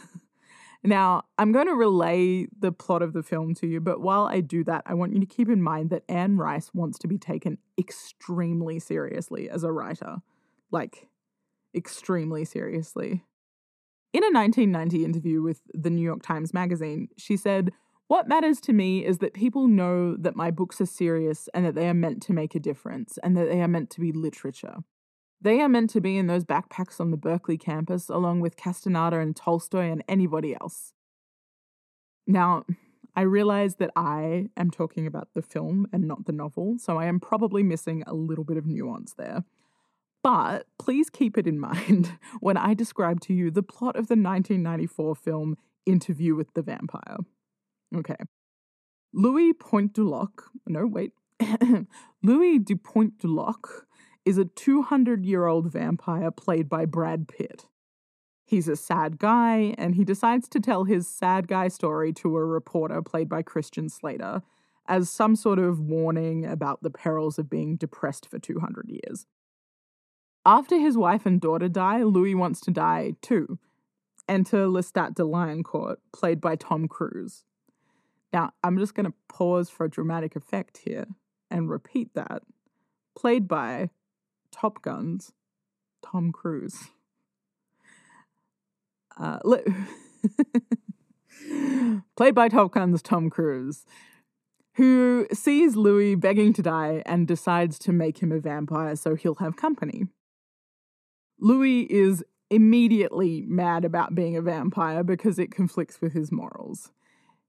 Now, 0.83 1.25
I'm 1.37 1.51
going 1.51 1.67
to 1.67 1.75
relay 1.75 2.47
the 2.59 2.71
plot 2.71 3.03
of 3.03 3.13
the 3.13 3.21
film 3.21 3.53
to 3.55 3.67
you, 3.67 3.79
but 3.79 4.01
while 4.01 4.25
I 4.25 4.41
do 4.41 4.63
that, 4.63 4.81
I 4.87 4.95
want 4.95 5.13
you 5.13 5.19
to 5.19 5.27
keep 5.27 5.47
in 5.47 5.61
mind 5.61 5.91
that 5.91 6.03
Anne 6.09 6.37
Rice 6.37 6.71
wants 6.73 6.97
to 6.99 7.07
be 7.07 7.19
taken 7.19 7.59
extremely 7.77 8.79
seriously 8.79 9.47
as 9.47 9.63
a 9.63 9.71
writer. 9.71 10.17
Like, 10.71 11.07
extremely 11.75 12.45
seriously. 12.45 13.23
In 14.13 14.23
a 14.23 14.31
1990 14.31 15.05
interview 15.05 15.41
with 15.41 15.61
the 15.73 15.89
New 15.89 16.01
York 16.01 16.21
Times 16.21 16.53
Magazine, 16.53 17.07
she 17.17 17.37
said, 17.37 17.71
What 18.07 18.27
matters 18.27 18.59
to 18.61 18.73
me 18.73 19.05
is 19.05 19.19
that 19.19 19.33
people 19.33 19.67
know 19.67 20.15
that 20.17 20.35
my 20.35 20.51
books 20.51 20.81
are 20.81 20.85
serious 20.85 21.47
and 21.53 21.65
that 21.65 21.75
they 21.75 21.87
are 21.87 21.93
meant 21.93 22.21
to 22.23 22.33
make 22.33 22.53
a 22.53 22.59
difference 22.59 23.17
and 23.23 23.37
that 23.37 23.49
they 23.49 23.61
are 23.61 23.67
meant 23.69 23.89
to 23.91 24.01
be 24.01 24.11
literature. 24.11 24.79
They 25.39 25.61
are 25.61 25.69
meant 25.69 25.89
to 25.91 26.01
be 26.01 26.17
in 26.17 26.27
those 26.27 26.43
backpacks 26.43 26.99
on 26.99 27.09
the 27.09 27.17
Berkeley 27.17 27.57
campus, 27.57 28.09
along 28.09 28.41
with 28.41 28.57
Castaneda 28.57 29.19
and 29.19 29.35
Tolstoy 29.35 29.89
and 29.89 30.03
anybody 30.07 30.55
else. 30.59 30.93
Now, 32.27 32.65
I 33.15 33.21
realize 33.21 33.75
that 33.75 33.91
I 33.95 34.49
am 34.55 34.71
talking 34.71 35.07
about 35.07 35.29
the 35.33 35.41
film 35.41 35.87
and 35.91 36.07
not 36.07 36.25
the 36.25 36.31
novel, 36.31 36.77
so 36.77 36.97
I 36.97 37.05
am 37.05 37.19
probably 37.19 37.63
missing 37.63 38.03
a 38.05 38.13
little 38.13 38.43
bit 38.43 38.57
of 38.57 38.65
nuance 38.65 39.13
there. 39.13 39.43
But 40.23 40.67
please 40.77 41.09
keep 41.09 41.37
it 41.37 41.47
in 41.47 41.59
mind 41.59 42.17
when 42.39 42.57
I 42.57 42.73
describe 42.73 43.21
to 43.21 43.33
you 43.33 43.51
the 43.51 43.63
plot 43.63 43.95
of 43.95 44.07
the 44.07 44.15
1994 44.15 45.15
film 45.15 45.57
Interview 45.85 46.35
with 46.35 46.53
the 46.53 46.61
Vampire. 46.61 47.17
Okay. 47.95 48.17
Louis 49.13 49.53
Pointe 49.53 49.93
du 49.93 50.07
Lac, 50.07 50.29
no, 50.67 50.85
wait. 50.85 51.13
Louis 52.23 52.59
du 52.59 52.77
Pointe 52.77 53.17
du 53.17 53.27
Lac 53.27 53.65
is 54.25 54.37
a 54.37 54.45
200 54.45 55.25
year 55.25 55.47
old 55.47 55.71
vampire 55.71 56.31
played 56.31 56.69
by 56.69 56.85
Brad 56.85 57.27
Pitt. 57.27 57.65
He's 58.45 58.67
a 58.67 58.75
sad 58.75 59.17
guy, 59.17 59.73
and 59.77 59.95
he 59.95 60.03
decides 60.03 60.47
to 60.49 60.59
tell 60.59 60.83
his 60.83 61.07
sad 61.07 61.47
guy 61.47 61.67
story 61.69 62.11
to 62.13 62.35
a 62.35 62.45
reporter 62.45 63.01
played 63.01 63.29
by 63.29 63.41
Christian 63.41 63.89
Slater 63.89 64.41
as 64.87 65.09
some 65.09 65.35
sort 65.35 65.57
of 65.57 65.79
warning 65.79 66.45
about 66.45 66.83
the 66.83 66.89
perils 66.89 67.39
of 67.39 67.49
being 67.49 67.77
depressed 67.77 68.27
for 68.27 68.39
200 68.39 68.89
years. 68.89 69.25
After 70.45 70.79
his 70.79 70.97
wife 70.97 71.25
and 71.25 71.39
daughter 71.39 71.69
die, 71.69 72.03
Louis 72.03 72.35
wants 72.35 72.61
to 72.61 72.71
die 72.71 73.15
too. 73.21 73.59
Enter 74.27 74.67
Lestat 74.67 75.15
de 75.15 75.23
Lioncourt, 75.23 75.97
played 76.11 76.41
by 76.41 76.55
Tom 76.55 76.87
Cruise. 76.87 77.43
Now, 78.33 78.51
I'm 78.63 78.77
just 78.77 78.95
going 78.95 79.05
to 79.05 79.13
pause 79.27 79.69
for 79.69 79.85
a 79.85 79.89
dramatic 79.89 80.35
effect 80.35 80.79
here 80.85 81.05
and 81.49 81.69
repeat 81.69 82.13
that. 82.15 82.43
Played 83.15 83.47
by 83.47 83.89
Top 84.51 84.81
Gun's 84.81 85.33
Tom 86.01 86.31
Cruise. 86.31 86.89
Uh, 89.19 89.39
li- 89.43 89.65
played 92.15 92.33
by 92.33 92.47
Top 92.47 92.71
Gun's 92.71 93.01
Tom 93.01 93.29
Cruise, 93.29 93.85
who 94.75 95.27
sees 95.33 95.75
Louis 95.75 96.15
begging 96.15 96.53
to 96.53 96.61
die 96.61 97.03
and 97.05 97.27
decides 97.27 97.77
to 97.79 97.91
make 97.91 98.19
him 98.19 98.31
a 98.31 98.39
vampire 98.39 98.95
so 98.95 99.15
he'll 99.15 99.35
have 99.35 99.57
company. 99.57 100.05
Louis 101.41 101.81
is 101.91 102.23
immediately 102.51 103.43
mad 103.47 103.83
about 103.83 104.13
being 104.13 104.37
a 104.37 104.41
vampire 104.41 105.03
because 105.03 105.39
it 105.39 105.51
conflicts 105.51 105.99
with 105.99 106.13
his 106.13 106.31
morals. 106.31 106.91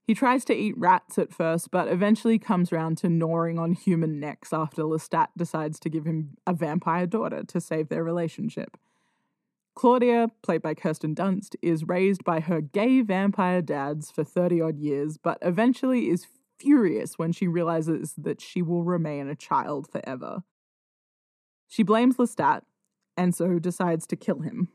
He 0.05 0.15
tries 0.15 0.45
to 0.47 0.55
eat 0.55 0.79
rats 0.79 1.19
at 1.19 1.33
first, 1.33 1.71
but 1.71 1.89
eventually 1.89 2.39
comes 2.39 2.73
round 2.73 2.99
to 2.99 3.11
gnawing 3.11 3.59
on 3.59 3.75
human 3.75 4.19
necks 4.19 4.53
after 4.53 4.83
Lestat 4.83 5.29
decides 5.37 5.79
to 5.81 5.91
give 5.91 6.07
him 6.07 6.37
a 6.47 6.55
vampire 6.55 7.07
daughter 7.07 7.45
to 7.45 7.61
save 7.61 7.89
their 7.89 8.03
relationship. 8.03 8.79
Claudia, 9.75 10.29
played 10.43 10.63
by 10.63 10.75
Kirsten 10.75 11.15
Dunst, 11.15 11.55
is 11.63 11.85
raised 11.85 12.25
by 12.25 12.41
her 12.41 12.61
gay 12.61 13.03
vampire 13.03 13.63
dads 13.63 14.11
for 14.11 14.25
30 14.25 14.61
odd 14.61 14.79
years, 14.79 15.19
but 15.19 15.39
eventually 15.43 16.09
is 16.09 16.27
furious 16.59 17.19
when 17.19 17.33
she 17.33 17.47
realizes 17.47 18.15
that 18.17 18.41
she 18.41 18.63
will 18.63 18.85
remain 18.85 19.29
a 19.29 19.37
child 19.37 19.89
forever. 19.91 20.43
She 21.69 21.83
blames 21.83 22.17
Lestat, 22.17 22.63
and 23.17 23.35
so 23.35 23.59
decides 23.59 24.07
to 24.09 24.17
kill 24.17 24.41
him. 24.41 24.69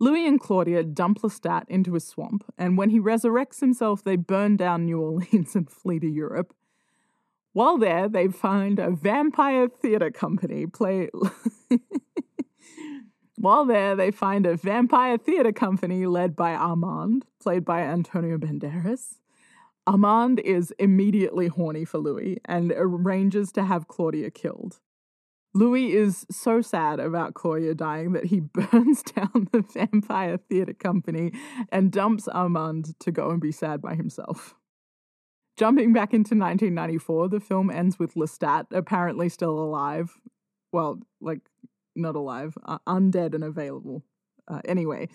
Louis 0.00 0.26
and 0.26 0.40
Claudia 0.40 0.84
dump 0.84 1.22
Lestat 1.22 1.64
into 1.68 1.96
a 1.96 2.00
swamp, 2.00 2.44
and 2.56 2.78
when 2.78 2.90
he 2.90 3.00
resurrects 3.00 3.60
himself, 3.60 4.04
they 4.04 4.16
burn 4.16 4.56
down 4.56 4.84
New 4.86 5.00
Orleans 5.00 5.54
and 5.56 5.68
flee 5.68 5.98
to 5.98 6.08
Europe. 6.08 6.54
While 7.52 7.78
there, 7.78 8.08
they 8.08 8.28
find 8.28 8.78
a 8.78 8.90
vampire 8.90 9.68
theater 9.68 10.10
company 10.10 10.66
play. 10.66 11.08
While 13.36 13.64
there, 13.66 13.94
they 13.96 14.10
find 14.10 14.46
a 14.46 14.56
vampire 14.56 15.16
theater 15.16 15.52
company 15.52 16.06
led 16.06 16.34
by 16.36 16.54
Armand, 16.54 17.24
played 17.40 17.64
by 17.64 17.82
Antonio 17.82 18.36
Banderas. 18.36 19.18
Armand 19.86 20.40
is 20.40 20.72
immediately 20.78 21.46
horny 21.46 21.84
for 21.84 21.98
Louis 21.98 22.40
and 22.44 22.72
arranges 22.76 23.50
to 23.52 23.64
have 23.64 23.88
Claudia 23.88 24.30
killed. 24.30 24.80
Louis 25.58 25.92
is 25.92 26.24
so 26.30 26.62
sad 26.62 27.00
about 27.00 27.34
Claudia 27.34 27.74
dying 27.74 28.12
that 28.12 28.26
he 28.26 28.38
burns 28.54 29.02
down 29.02 29.48
the 29.50 29.62
vampire 29.62 30.36
theatre 30.36 30.72
company 30.72 31.32
and 31.72 31.90
dumps 31.90 32.28
Armand 32.28 32.94
to 33.00 33.10
go 33.10 33.30
and 33.30 33.40
be 33.40 33.50
sad 33.50 33.82
by 33.82 33.96
himself. 33.96 34.54
Jumping 35.56 35.92
back 35.92 36.14
into 36.14 36.36
1994, 36.36 37.28
the 37.30 37.40
film 37.40 37.70
ends 37.70 37.98
with 37.98 38.14
Lestat 38.14 38.66
apparently 38.70 39.28
still 39.28 39.58
alive. 39.58 40.16
Well, 40.72 41.00
like, 41.20 41.40
not 41.96 42.14
alive, 42.14 42.56
uh, 42.64 42.78
undead 42.86 43.34
and 43.34 43.42
available. 43.42 44.04
Uh, 44.46 44.60
anyway, 44.64 45.08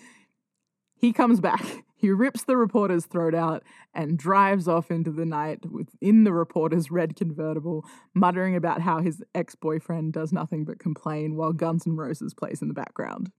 he 1.04 1.12
comes 1.12 1.42
back. 1.42 1.66
He 2.04 2.10
rips 2.10 2.44
the 2.44 2.58
reporter's 2.58 3.06
throat 3.06 3.34
out 3.34 3.64
and 3.94 4.18
drives 4.18 4.68
off 4.68 4.92
into 4.92 5.10
the 5.10 5.26
night 5.26 5.66
within 5.72 6.26
the 6.26 6.34
reporter's 6.34 6.92
red 6.92 7.16
convertible, 7.16 7.86
muttering 8.14 8.58
about 8.58 8.82
how 8.82 9.00
his 9.00 9.24
ex 9.34 9.56
boyfriend 9.56 10.12
does 10.12 10.34
nothing 10.34 10.66
but 10.66 10.80
complain 10.80 11.38
while 11.38 11.54
Guns 11.54 11.88
N' 11.88 11.96
Roses 11.96 12.34
plays 12.34 12.62
in 12.62 12.68
the 12.68 12.74
background. 12.74 13.32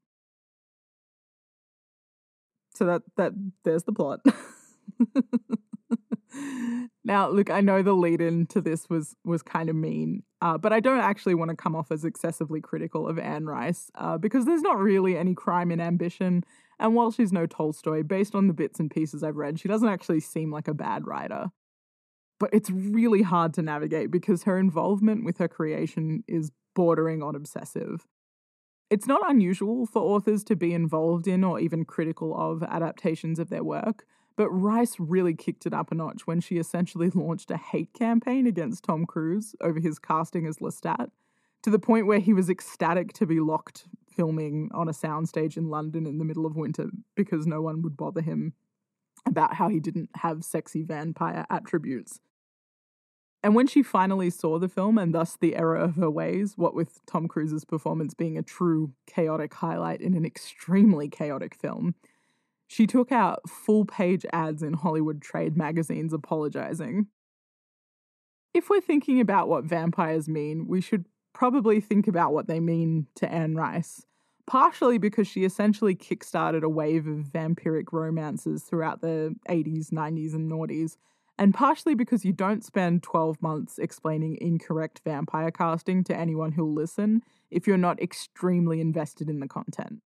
So 2.74 2.86
that 2.86 3.02
that 3.18 3.34
there's 3.64 3.82
the 3.82 3.92
plot. 3.92 4.20
now, 7.04 7.28
look, 7.28 7.50
I 7.50 7.60
know 7.60 7.82
the 7.82 7.92
lead 7.92 8.22
in 8.22 8.46
to 8.46 8.62
this 8.62 8.88
was 8.88 9.14
was 9.26 9.42
kind 9.42 9.68
of 9.68 9.76
mean, 9.76 10.22
uh, 10.40 10.56
but 10.56 10.72
I 10.72 10.80
don't 10.80 11.00
actually 11.00 11.34
want 11.34 11.50
to 11.50 11.56
come 11.56 11.76
off 11.76 11.92
as 11.92 12.06
excessively 12.06 12.62
critical 12.62 13.06
of 13.06 13.18
Anne 13.18 13.44
Rice 13.44 13.90
uh, 13.94 14.16
because 14.16 14.46
there's 14.46 14.62
not 14.62 14.78
really 14.78 15.18
any 15.18 15.34
crime 15.34 15.70
in 15.70 15.82
ambition. 15.82 16.44
And 16.78 16.94
while 16.94 17.10
she's 17.10 17.32
no 17.32 17.46
Tolstoy, 17.46 18.02
based 18.02 18.34
on 18.34 18.48
the 18.48 18.54
bits 18.54 18.80
and 18.80 18.90
pieces 18.90 19.22
I've 19.22 19.36
read, 19.36 19.60
she 19.60 19.68
doesn't 19.68 19.88
actually 19.88 20.20
seem 20.20 20.50
like 20.50 20.68
a 20.68 20.74
bad 20.74 21.06
writer. 21.06 21.50
But 22.40 22.50
it's 22.52 22.70
really 22.70 23.22
hard 23.22 23.54
to 23.54 23.62
navigate 23.62 24.10
because 24.10 24.42
her 24.42 24.58
involvement 24.58 25.24
with 25.24 25.38
her 25.38 25.48
creation 25.48 26.24
is 26.26 26.50
bordering 26.74 27.22
on 27.22 27.36
obsessive. 27.36 28.06
It's 28.90 29.06
not 29.06 29.28
unusual 29.28 29.86
for 29.86 30.02
authors 30.02 30.44
to 30.44 30.56
be 30.56 30.74
involved 30.74 31.26
in 31.26 31.42
or 31.42 31.58
even 31.58 31.84
critical 31.84 32.36
of 32.36 32.62
adaptations 32.62 33.38
of 33.38 33.48
their 33.48 33.64
work, 33.64 34.04
but 34.36 34.50
Rice 34.50 34.96
really 34.98 35.34
kicked 35.34 35.64
it 35.66 35.72
up 35.72 35.92
a 35.92 35.94
notch 35.94 36.26
when 36.26 36.40
she 36.40 36.58
essentially 36.58 37.10
launched 37.14 37.50
a 37.50 37.56
hate 37.56 37.92
campaign 37.94 38.46
against 38.46 38.84
Tom 38.84 39.06
Cruise 39.06 39.54
over 39.60 39.80
his 39.80 39.98
casting 39.98 40.46
as 40.46 40.58
Lestat, 40.58 41.10
to 41.62 41.70
the 41.70 41.78
point 41.78 42.06
where 42.06 42.18
he 42.18 42.34
was 42.34 42.50
ecstatic 42.50 43.12
to 43.14 43.26
be 43.26 43.40
locked 43.40 43.86
filming 44.16 44.70
on 44.72 44.88
a 44.88 44.92
soundstage 44.92 45.56
in 45.56 45.68
London 45.68 46.06
in 46.06 46.18
the 46.18 46.24
middle 46.24 46.46
of 46.46 46.56
winter 46.56 46.90
because 47.14 47.46
no 47.46 47.60
one 47.60 47.82
would 47.82 47.96
bother 47.96 48.20
him 48.20 48.54
about 49.26 49.54
how 49.54 49.68
he 49.68 49.80
didn't 49.80 50.10
have 50.16 50.44
sexy 50.44 50.82
vampire 50.82 51.46
attributes. 51.50 52.20
And 53.42 53.54
when 53.54 53.66
she 53.66 53.82
finally 53.82 54.30
saw 54.30 54.58
the 54.58 54.70
film 54.70 54.96
and 54.96 55.14
thus 55.14 55.36
the 55.38 55.54
error 55.54 55.76
of 55.76 55.96
her 55.96 56.10
ways, 56.10 56.54
what 56.56 56.74
with 56.74 57.04
Tom 57.06 57.28
Cruise's 57.28 57.64
performance 57.64 58.14
being 58.14 58.38
a 58.38 58.42
true 58.42 58.92
chaotic 59.06 59.52
highlight 59.52 60.00
in 60.00 60.14
an 60.14 60.24
extremely 60.24 61.08
chaotic 61.08 61.54
film, 61.54 61.94
she 62.66 62.86
took 62.86 63.12
out 63.12 63.48
full 63.48 63.84
page 63.84 64.24
ads 64.32 64.62
in 64.62 64.72
Hollywood 64.72 65.20
trade 65.20 65.58
magazines 65.58 66.14
apologizing. 66.14 67.08
If 68.54 68.70
we're 68.70 68.80
thinking 68.80 69.20
about 69.20 69.48
what 69.48 69.64
vampires 69.64 70.26
mean, 70.26 70.66
we 70.66 70.80
should 70.80 71.04
probably 71.34 71.80
think 71.80 72.08
about 72.08 72.32
what 72.32 72.46
they 72.46 72.60
mean 72.60 73.06
to 73.16 73.30
Anne 73.30 73.54
Rice, 73.54 74.06
partially 74.46 74.96
because 74.96 75.28
she 75.28 75.44
essentially 75.44 75.94
kickstarted 75.94 76.62
a 76.62 76.68
wave 76.68 77.06
of 77.06 77.26
vampiric 77.26 77.92
romances 77.92 78.62
throughout 78.62 79.02
the 79.02 79.34
80s, 79.48 79.90
90s, 79.90 80.32
and 80.32 80.50
noughties, 80.50 80.96
and 81.38 81.52
partially 81.52 81.94
because 81.94 82.24
you 82.24 82.32
don't 82.32 82.64
spend 82.64 83.02
12 83.02 83.42
months 83.42 83.78
explaining 83.78 84.38
incorrect 84.40 85.00
vampire 85.04 85.50
casting 85.50 86.04
to 86.04 86.16
anyone 86.16 86.52
who'll 86.52 86.72
listen 86.72 87.22
if 87.50 87.66
you're 87.66 87.76
not 87.76 88.00
extremely 88.00 88.80
invested 88.80 89.28
in 89.28 89.40
the 89.40 89.48
content. 89.48 90.00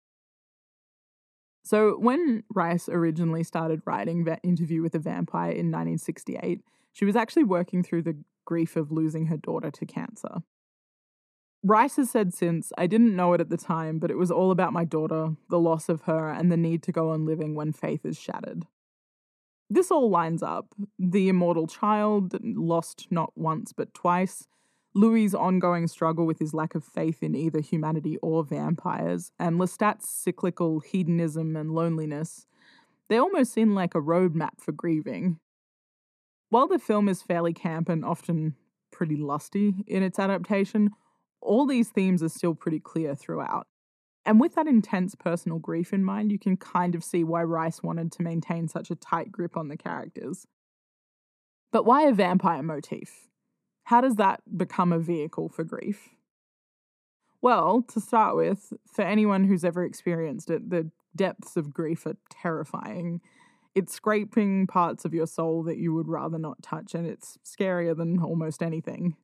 So, 1.63 1.97
when 1.99 2.43
Rice 2.53 2.87
originally 2.87 3.43
started 3.43 3.81
writing 3.85 4.23
that 4.23 4.39
interview 4.41 4.81
with 4.81 4.95
a 4.95 4.99
vampire 4.99 5.51
in 5.51 5.69
1968, 5.69 6.61
she 6.93 7.03
was 7.03 7.17
actually 7.17 7.43
working 7.43 7.83
through 7.83 8.03
the 8.03 8.17
grief 8.45 8.77
of 8.77 8.89
losing 8.89 9.25
her 9.25 9.35
daughter 9.35 9.69
to 9.71 9.85
cancer. 9.85 10.43
Rice 11.63 11.95
has 11.97 12.09
said 12.09 12.33
since, 12.33 12.71
I 12.77 12.87
didn't 12.87 13.15
know 13.15 13.33
it 13.33 13.41
at 13.41 13.49
the 13.49 13.57
time, 13.57 13.99
but 13.99 14.11
it 14.11 14.17
was 14.17 14.31
all 14.31 14.51
about 14.51 14.73
my 14.73 14.85
daughter, 14.85 15.35
the 15.49 15.59
loss 15.59 15.89
of 15.89 16.01
her, 16.03 16.29
and 16.29 16.51
the 16.51 16.57
need 16.57 16.83
to 16.83 16.91
go 16.91 17.09
on 17.09 17.25
living 17.25 17.55
when 17.55 17.73
faith 17.73 18.05
is 18.05 18.17
shattered. 18.17 18.65
This 19.69 19.91
all 19.91 20.09
lines 20.09 20.41
up. 20.41 20.73
The 20.97 21.27
immortal 21.27 21.67
child, 21.67 22.37
lost 22.41 23.07
not 23.09 23.33
once 23.35 23.73
but 23.73 23.93
twice, 23.93 24.47
Louis's 24.93 25.35
ongoing 25.35 25.87
struggle 25.87 26.25
with 26.25 26.39
his 26.39 26.53
lack 26.53 26.73
of 26.73 26.83
faith 26.83 27.21
in 27.21 27.35
either 27.35 27.59
humanity 27.59 28.17
or 28.21 28.43
vampires, 28.43 29.31
and 29.37 29.59
Lestat's 29.59 30.09
cyclical 30.09 30.79
hedonism 30.79 31.55
and 31.55 31.71
loneliness, 31.71 32.45
they 33.09 33.17
almost 33.17 33.53
seem 33.53 33.75
like 33.75 33.93
a 33.93 34.01
roadmap 34.01 34.59
for 34.59 34.71
grieving. 34.71 35.39
While 36.49 36.67
the 36.67 36.79
film 36.79 37.09
is 37.09 37.21
fairly 37.21 37.53
camp 37.53 37.89
and 37.89 38.05
often 38.05 38.55
pretty 38.91 39.17
lusty 39.17 39.83
in 39.85 40.01
its 40.01 40.17
adaptation, 40.17 40.91
all 41.41 41.65
these 41.65 41.89
themes 41.89 42.21
are 42.23 42.29
still 42.29 42.55
pretty 42.55 42.79
clear 42.79 43.15
throughout. 43.15 43.67
And 44.25 44.41
with 44.41 44.55
that 44.55 44.67
intense 44.67 45.15
personal 45.15 45.57
grief 45.57 45.93
in 45.93 46.03
mind, 46.03 46.31
you 46.31 46.39
can 46.39 46.57
kind 46.57 46.95
of 46.95 47.03
see 47.03 47.23
why 47.23 47.43
Rice 47.43 47.81
wanted 47.81 48.11
to 48.13 48.23
maintain 48.23 48.67
such 48.67 48.91
a 48.91 48.95
tight 48.95 49.31
grip 49.31 49.55
on 49.55 49.69
the 49.69 49.77
characters. 49.77 50.45
But 51.71 51.85
why 51.85 52.03
a 52.03 52.13
vampire 52.13 52.61
motif? 52.61 53.29
How 53.85 54.01
does 54.01 54.15
that 54.15 54.41
become 54.57 54.91
a 54.91 54.99
vehicle 54.99 55.47
for 55.47 55.63
grief? 55.63 56.09
Well, 57.41 57.83
to 57.83 58.01
start 58.01 58.35
with, 58.35 58.73
for 58.91 59.03
anyone 59.03 59.45
who's 59.45 59.63
ever 59.63 59.85
experienced 59.85 60.49
it, 60.49 60.69
the 60.69 60.91
depths 61.15 61.55
of 61.55 61.73
grief 61.73 62.05
are 62.05 62.17
terrifying. 62.29 63.21
It's 63.75 63.93
scraping 63.93 64.67
parts 64.67 65.05
of 65.05 65.13
your 65.13 65.27
soul 65.27 65.63
that 65.63 65.77
you 65.77 65.93
would 65.93 66.09
rather 66.09 66.37
not 66.37 66.61
touch, 66.61 66.95
and 66.95 67.07
it's 67.07 67.37
scarier 67.45 67.95
than 67.95 68.21
almost 68.21 68.61
anything. 68.61 69.15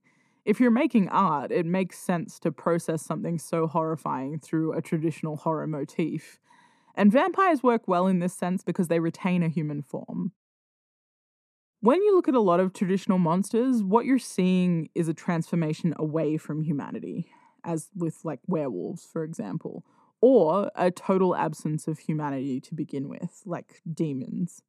If 0.45 0.59
you're 0.59 0.71
making 0.71 1.09
art, 1.09 1.51
it 1.51 1.65
makes 1.65 1.97
sense 1.97 2.39
to 2.39 2.51
process 2.51 3.01
something 3.03 3.39
so 3.39 3.67
horrifying 3.67 4.39
through 4.39 4.73
a 4.73 4.81
traditional 4.81 5.38
horror 5.38 5.67
motif. 5.67 6.39
And 6.95 7.12
vampires 7.12 7.63
work 7.63 7.88
well 7.88 8.07
in 8.07 8.19
this 8.19 8.33
sense 8.35 8.63
because 8.63 8.88
they 8.89 9.00
retain 9.00 9.43
a 9.43 9.50
human 9.50 9.81
form. 9.83 10.33
When 11.81 12.01
you 12.01 12.15
look 12.15 12.27
at 12.27 12.35
a 12.35 12.39
lot 12.39 12.59
of 12.59 12.73
traditional 12.73 13.17
monsters, 13.19 13.83
what 13.83 14.05
you're 14.05 14.19
seeing 14.19 14.89
is 14.95 15.07
a 15.07 15.13
transformation 15.13 15.93
away 15.97 16.38
from 16.38 16.62
humanity, 16.62 17.29
as 17.63 17.89
with 17.95 18.23
like 18.23 18.39
werewolves, 18.47 19.05
for 19.05 19.23
example, 19.23 19.83
or 20.21 20.71
a 20.75 20.91
total 20.91 21.35
absence 21.35 21.88
of 21.88 22.00
humanity 22.00 22.62
to 22.62 22.73
begin 22.73 23.09
with, 23.09 23.41
like 23.45 23.81
demons. 23.91 24.63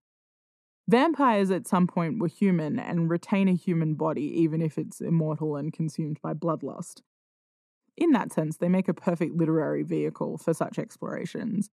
Vampires 0.87 1.51
at 1.51 1.67
some 1.67 1.87
point 1.87 2.19
were 2.19 2.29
human 2.29 2.79
and 2.79 3.09
retain 3.09 3.49
a 3.49 3.55
human 3.55 3.95
body 3.95 4.41
even 4.41 4.61
if 4.61 4.77
it's 4.77 5.01
immortal 5.01 5.57
and 5.57 5.73
consumed 5.73 6.21
by 6.23 6.35
bloodlust. 6.35 7.01
In 7.97 8.13
that 8.13 8.33
sense, 8.33 8.59
they 8.59 8.69
make 8.69 8.89
a 8.89 8.95
perfect 8.95 9.35
literary 9.35 9.83
vehicle 9.83 10.37
for 10.37 10.53
such 10.53 10.79
explorations. 10.79 11.71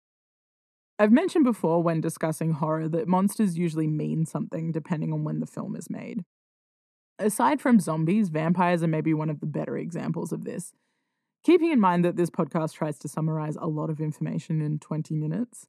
I've 1.00 1.12
mentioned 1.12 1.46
before 1.46 1.84
when 1.84 2.02
discussing 2.02 2.54
horror 2.54 2.90
that 2.90 3.08
monsters 3.08 3.58
usually 3.58 3.88
mean 3.88 4.26
something 4.26 4.72
depending 4.72 5.14
on 5.14 5.24
when 5.24 5.40
the 5.40 5.46
film 5.46 5.76
is 5.76 5.90
made. 5.90 6.26
Aside 7.20 7.62
from 7.62 7.80
zombies, 7.80 8.30
vampires 8.30 8.84
are 8.84 8.88
maybe 8.88 9.14
one 9.14 9.30
of 9.30 9.40
the 9.40 9.46
better 9.46 9.78
examples 9.78 10.32
of 10.32 10.44
this. 10.44 10.74
Keeping 11.44 11.72
in 11.72 11.80
mind 11.80 12.04
that 12.04 12.16
this 12.16 12.30
podcast 12.30 12.74
tries 12.74 12.98
to 13.00 13.08
summarize 13.08 13.56
a 13.56 13.68
lot 13.68 13.90
of 13.90 14.02
information 14.02 14.62
in 14.62 14.80
20 14.80 15.14
minutes, 15.16 15.68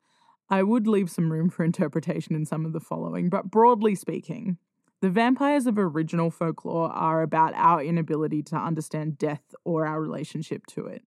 I 0.50 0.62
would 0.62 0.86
leave 0.86 1.10
some 1.10 1.30
room 1.30 1.50
for 1.50 1.64
interpretation 1.64 2.34
in 2.34 2.46
some 2.46 2.64
of 2.64 2.72
the 2.72 2.80
following, 2.80 3.28
but 3.28 3.50
broadly 3.50 3.94
speaking, 3.94 4.56
the 5.00 5.10
vampires 5.10 5.66
of 5.66 5.78
original 5.78 6.30
folklore 6.30 6.90
are 6.90 7.22
about 7.22 7.52
our 7.54 7.82
inability 7.82 8.42
to 8.44 8.56
understand 8.56 9.18
death 9.18 9.54
or 9.64 9.86
our 9.86 10.00
relationship 10.00 10.66
to 10.68 10.86
it. 10.86 11.02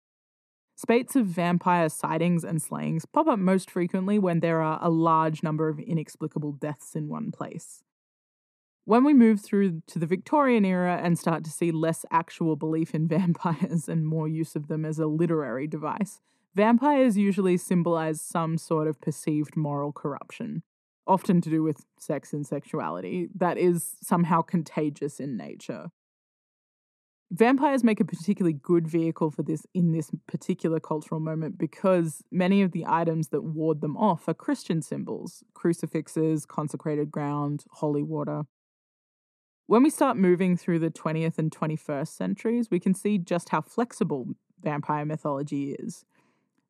Spates 0.75 1.15
of 1.15 1.25
vampire 1.25 1.89
sightings 1.89 2.43
and 2.43 2.62
slayings 2.62 3.05
pop 3.05 3.27
up 3.27 3.39
most 3.39 3.69
frequently 3.69 4.17
when 4.17 4.39
there 4.39 4.62
are 4.62 4.79
a 4.81 4.89
large 4.89 5.43
number 5.43 5.67
of 5.67 5.79
inexplicable 5.79 6.53
deaths 6.53 6.95
in 6.95 7.10
one 7.10 7.31
place. 7.31 7.83
When 8.86 9.03
we 9.03 9.13
move 9.13 9.41
through 9.41 9.81
to 9.88 10.00
the 10.00 10.07
Victorian 10.07 10.65
era 10.65 11.00
and 11.03 11.19
start 11.19 11.43
to 11.43 11.51
see 11.51 11.71
less 11.71 12.05
actual 12.10 12.55
belief 12.55 12.95
in 12.95 13.07
vampires 13.10 13.89
and 13.89 14.07
more 14.07 14.27
use 14.27 14.55
of 14.55 14.67
them 14.67 14.86
as 14.86 15.00
a 15.00 15.07
literary 15.07 15.67
device, 15.67 16.21
Vampires 16.53 17.17
usually 17.17 17.55
symbolize 17.58 18.22
some 18.22 18.58
sort 18.58 18.88
of 18.88 19.00
perceived 19.00 19.55
moral 19.55 19.93
corruption, 19.93 20.63
often 21.08 21.39
to 21.41 21.49
do 21.49 21.63
with 21.63 21.86
sex 21.97 22.34
and 22.34 22.45
sexuality, 22.45 23.30
that 23.34 23.58
is 23.58 23.95
somehow 24.02 24.41
contagious 24.41 25.19
in 25.19 25.38
nature. 25.38 25.88
Vampires 27.32 27.82
make 27.82 28.02
a 28.02 28.06
particularly 28.06 28.52
good 28.62 28.86
vehicle 28.86 29.32
for 29.32 29.41
this 29.41 29.65
in 29.73 29.93
this 29.93 30.12
particular 30.28 30.82
cultural 30.82 31.21
moment 31.21 31.58
because 31.58 32.21
many 32.30 32.62
of 32.62 32.73
the 32.73 32.84
items 32.86 33.30
that 33.30 33.41
ward 33.41 33.80
them 33.80 33.95
off 33.95 34.28
are 34.28 34.34
Christian 34.34 34.82
symbols 34.82 35.41
crucifixes, 35.54 36.45
consecrated 36.45 37.10
ground, 37.10 37.63
holy 37.71 38.04
water. 38.04 38.43
When 39.67 39.84
we 39.84 39.89
start 39.89 40.17
moving 40.17 40.58
through 40.58 40.80
the 40.80 40.91
20th 40.91 41.38
and 41.38 41.49
21st 41.49 42.10
centuries, 42.10 42.69
we 42.69 42.82
can 42.82 42.93
see 42.93 43.17
just 43.17 43.47
how 43.47 43.62
flexible 43.62 44.36
vampire 44.62 45.06
mythology 45.06 45.78
is. 45.80 46.04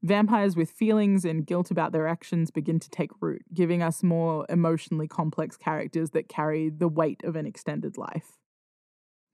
Vampires 0.04 0.56
with 0.56 0.72
feelings 0.72 1.26
and 1.26 1.46
guilt 1.46 1.70
about 1.70 1.92
their 1.92 2.08
actions 2.08 2.50
begin 2.50 2.80
to 2.80 2.90
take 2.90 3.12
root, 3.22 3.44
giving 3.54 3.84
us 3.84 4.02
more 4.02 4.46
emotionally 4.50 5.08
complex 5.08 5.58
characters 5.58 6.10
that 6.12 6.28
carry 6.28 6.70
the 6.70 6.88
weight 6.88 7.24
of 7.24 7.36
an 7.36 7.46
extended 7.46 7.98
life. 7.98 8.38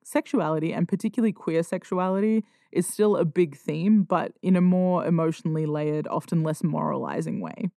Sexuality, 0.03 0.73
and 0.73 0.87
particularly 0.87 1.31
queer 1.31 1.63
sexuality, 1.63 2.43
is 2.71 2.85
still 2.85 3.15
a 3.15 3.25
big 3.25 3.55
theme, 3.55 4.03
but 4.03 4.33
in 4.41 4.57
a 4.57 4.61
more 4.61 5.05
emotionally 5.05 5.65
layered, 5.65 6.07
often 6.07 6.43
less 6.43 6.63
moralizing 6.63 7.39
way. 7.39 7.69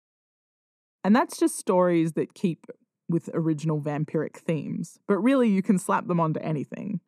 And 1.04 1.16
that's 1.16 1.38
just 1.38 1.58
stories 1.58 2.14
that 2.14 2.34
keep 2.34 2.66
with 3.08 3.30
original 3.34 3.82
vampiric 3.82 4.38
themes, 4.38 5.00
but 5.08 5.18
really 5.20 5.50
you 5.50 5.62
can 5.62 5.80
slap 5.80 6.08
them 6.08 6.20
onto 6.20 6.40
anything. 6.40 7.00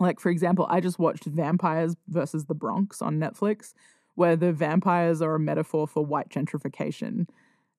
Like, 0.00 0.20
for 0.20 0.30
example, 0.30 0.66
I 0.70 0.80
just 0.80 0.98
watched 0.98 1.24
Vampires 1.24 1.96
versus 2.06 2.44
the 2.44 2.54
Bronx 2.54 3.02
on 3.02 3.18
Netflix, 3.18 3.74
where 4.18 4.34
the 4.34 4.52
vampires 4.52 5.22
are 5.22 5.36
a 5.36 5.40
metaphor 5.40 5.86
for 5.86 6.04
white 6.04 6.28
gentrification. 6.28 7.28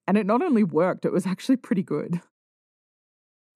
And 0.08 0.16
it 0.16 0.24
not 0.24 0.42
only 0.42 0.64
worked, 0.64 1.04
it 1.04 1.12
was 1.12 1.26
actually 1.26 1.56
pretty 1.56 1.82
good. 1.82 2.22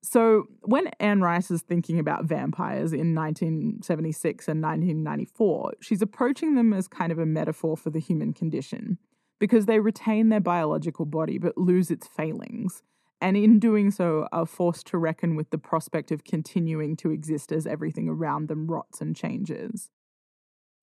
So, 0.02 0.48
when 0.60 0.88
Anne 1.00 1.22
Rice 1.22 1.50
is 1.50 1.62
thinking 1.62 1.98
about 1.98 2.26
vampires 2.26 2.92
in 2.92 3.14
1976 3.14 4.48
and 4.48 4.62
1994, 4.62 5.72
she's 5.80 6.02
approaching 6.02 6.56
them 6.56 6.74
as 6.74 6.86
kind 6.86 7.10
of 7.10 7.18
a 7.18 7.24
metaphor 7.24 7.74
for 7.74 7.88
the 7.88 8.00
human 8.00 8.34
condition 8.34 8.98
because 9.40 9.64
they 9.64 9.80
retain 9.80 10.28
their 10.28 10.40
biological 10.40 11.06
body 11.06 11.38
but 11.38 11.56
lose 11.56 11.90
its 11.90 12.06
failings, 12.06 12.82
and 13.18 13.34
in 13.34 13.58
doing 13.58 13.90
so, 13.90 14.28
are 14.30 14.44
forced 14.44 14.86
to 14.88 14.98
reckon 14.98 15.36
with 15.36 15.48
the 15.48 15.56
prospect 15.56 16.10
of 16.10 16.24
continuing 16.24 16.96
to 16.96 17.10
exist 17.10 17.50
as 17.50 17.66
everything 17.66 18.06
around 18.06 18.48
them 18.48 18.66
rots 18.66 19.00
and 19.00 19.16
changes. 19.16 19.88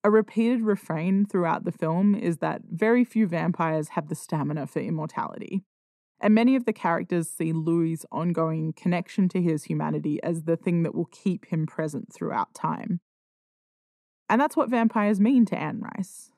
A 0.04 0.10
repeated 0.10 0.64
refrain 0.64 1.26
throughout 1.26 1.64
the 1.64 1.72
film 1.72 2.16
is 2.16 2.38
that 2.38 2.64
very 2.72 3.04
few 3.04 3.28
vampires 3.28 3.90
have 3.90 4.10
the 4.10 4.16
stamina 4.16 4.66
for 4.66 4.80
immortality. 4.80 5.64
And 6.20 6.34
many 6.34 6.56
of 6.56 6.66
the 6.66 6.74
characters 6.74 7.30
see 7.30 7.54
Louis's 7.54 8.06
ongoing 8.12 8.74
connection 8.74 9.30
to 9.30 9.42
his 9.42 9.66
humanity 9.66 10.22
as 10.24 10.44
the 10.44 10.58
thing 10.58 10.84
that 10.84 10.96
will 10.96 11.10
keep 11.12 11.46
him 11.48 11.66
present 11.66 12.12
throughout 12.14 12.54
time. 12.54 13.00
And 14.30 14.40
that's 14.40 14.56
what 14.56 14.70
vampires 14.70 15.20
mean 15.20 15.46
to 15.48 15.58
Anne 15.58 15.82
Rice. 15.82 16.32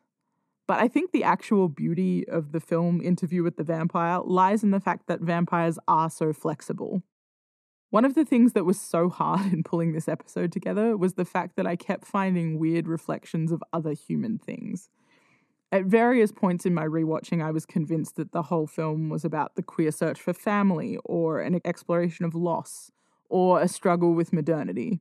But 0.67 0.79
I 0.79 0.87
think 0.87 1.11
the 1.11 1.23
actual 1.23 1.67
beauty 1.67 2.27
of 2.27 2.53
the 2.53 2.61
film 2.61 3.01
Interview 3.01 3.43
with 3.43 3.57
the 3.57 3.63
Vampire 3.63 4.19
lies 4.23 4.63
in 4.63 4.71
the 4.71 4.79
fact 4.79 5.07
that 5.07 5.21
vampires 5.21 5.77
are 5.87 6.09
so 6.09 6.33
flexible. 6.33 7.03
One 7.93 8.05
of 8.05 8.15
the 8.15 8.25
things 8.25 8.53
that 8.53 8.65
was 8.65 8.81
so 8.81 9.07
hard 9.07 9.53
in 9.53 9.61
pulling 9.61 9.93
this 9.93 10.07
episode 10.07 10.51
together 10.51 10.97
was 10.97 11.13
the 11.13 11.25
fact 11.25 11.57
that 11.57 11.67
I 11.67 11.75
kept 11.75 12.07
finding 12.07 12.57
weird 12.57 12.87
reflections 12.87 13.51
of 13.51 13.63
other 13.71 13.93
human 13.93 14.39
things. 14.39 14.89
At 15.71 15.85
various 15.85 16.31
points 16.31 16.65
in 16.65 16.73
my 16.73 16.85
rewatching, 16.85 17.43
I 17.43 17.51
was 17.51 17.67
convinced 17.67 18.15
that 18.15 18.31
the 18.31 18.41
whole 18.41 18.65
film 18.65 19.09
was 19.09 19.23
about 19.23 19.53
the 19.53 19.61
queer 19.61 19.91
search 19.91 20.19
for 20.19 20.33
family, 20.33 20.97
or 21.05 21.39
an 21.39 21.61
exploration 21.63 22.25
of 22.25 22.33
loss, 22.33 22.89
or 23.29 23.61
a 23.61 23.67
struggle 23.67 24.15
with 24.15 24.33
modernity. 24.33 24.99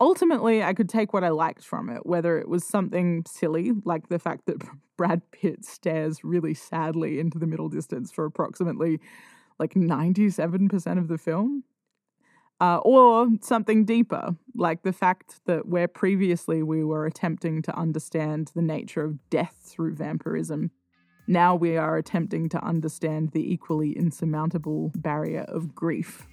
Ultimately, 0.00 0.64
I 0.64 0.74
could 0.74 0.88
take 0.88 1.12
what 1.12 1.22
I 1.22 1.28
liked 1.28 1.62
from 1.62 1.88
it, 1.88 2.06
whether 2.06 2.40
it 2.40 2.48
was 2.48 2.64
something 2.64 3.22
silly, 3.28 3.70
like 3.84 4.08
the 4.08 4.18
fact 4.18 4.46
that 4.46 4.64
Brad 4.96 5.22
Pitt 5.30 5.64
stares 5.64 6.24
really 6.24 6.54
sadly 6.54 7.20
into 7.20 7.38
the 7.38 7.46
middle 7.46 7.68
distance 7.68 8.10
for 8.10 8.24
approximately 8.24 8.98
like 9.60 9.74
97% 9.74 10.98
of 10.98 11.06
the 11.06 11.18
film, 11.18 11.62
uh, 12.60 12.78
or 12.78 13.28
something 13.42 13.84
deeper, 13.84 14.34
like 14.54 14.82
the 14.82 14.92
fact 14.92 15.40
that 15.46 15.66
where 15.66 15.88
previously 15.88 16.62
we 16.62 16.82
were 16.82 17.06
attempting 17.06 17.62
to 17.62 17.76
understand 17.76 18.50
the 18.54 18.62
nature 18.62 19.04
of 19.04 19.18
death 19.30 19.56
through 19.62 19.94
vampirism, 19.94 20.70
now 21.26 21.54
we 21.54 21.76
are 21.76 21.96
attempting 21.96 22.48
to 22.50 22.64
understand 22.64 23.32
the 23.32 23.52
equally 23.52 23.92
insurmountable 23.92 24.92
barrier 24.94 25.44
of 25.48 25.74
grief. 25.74 26.26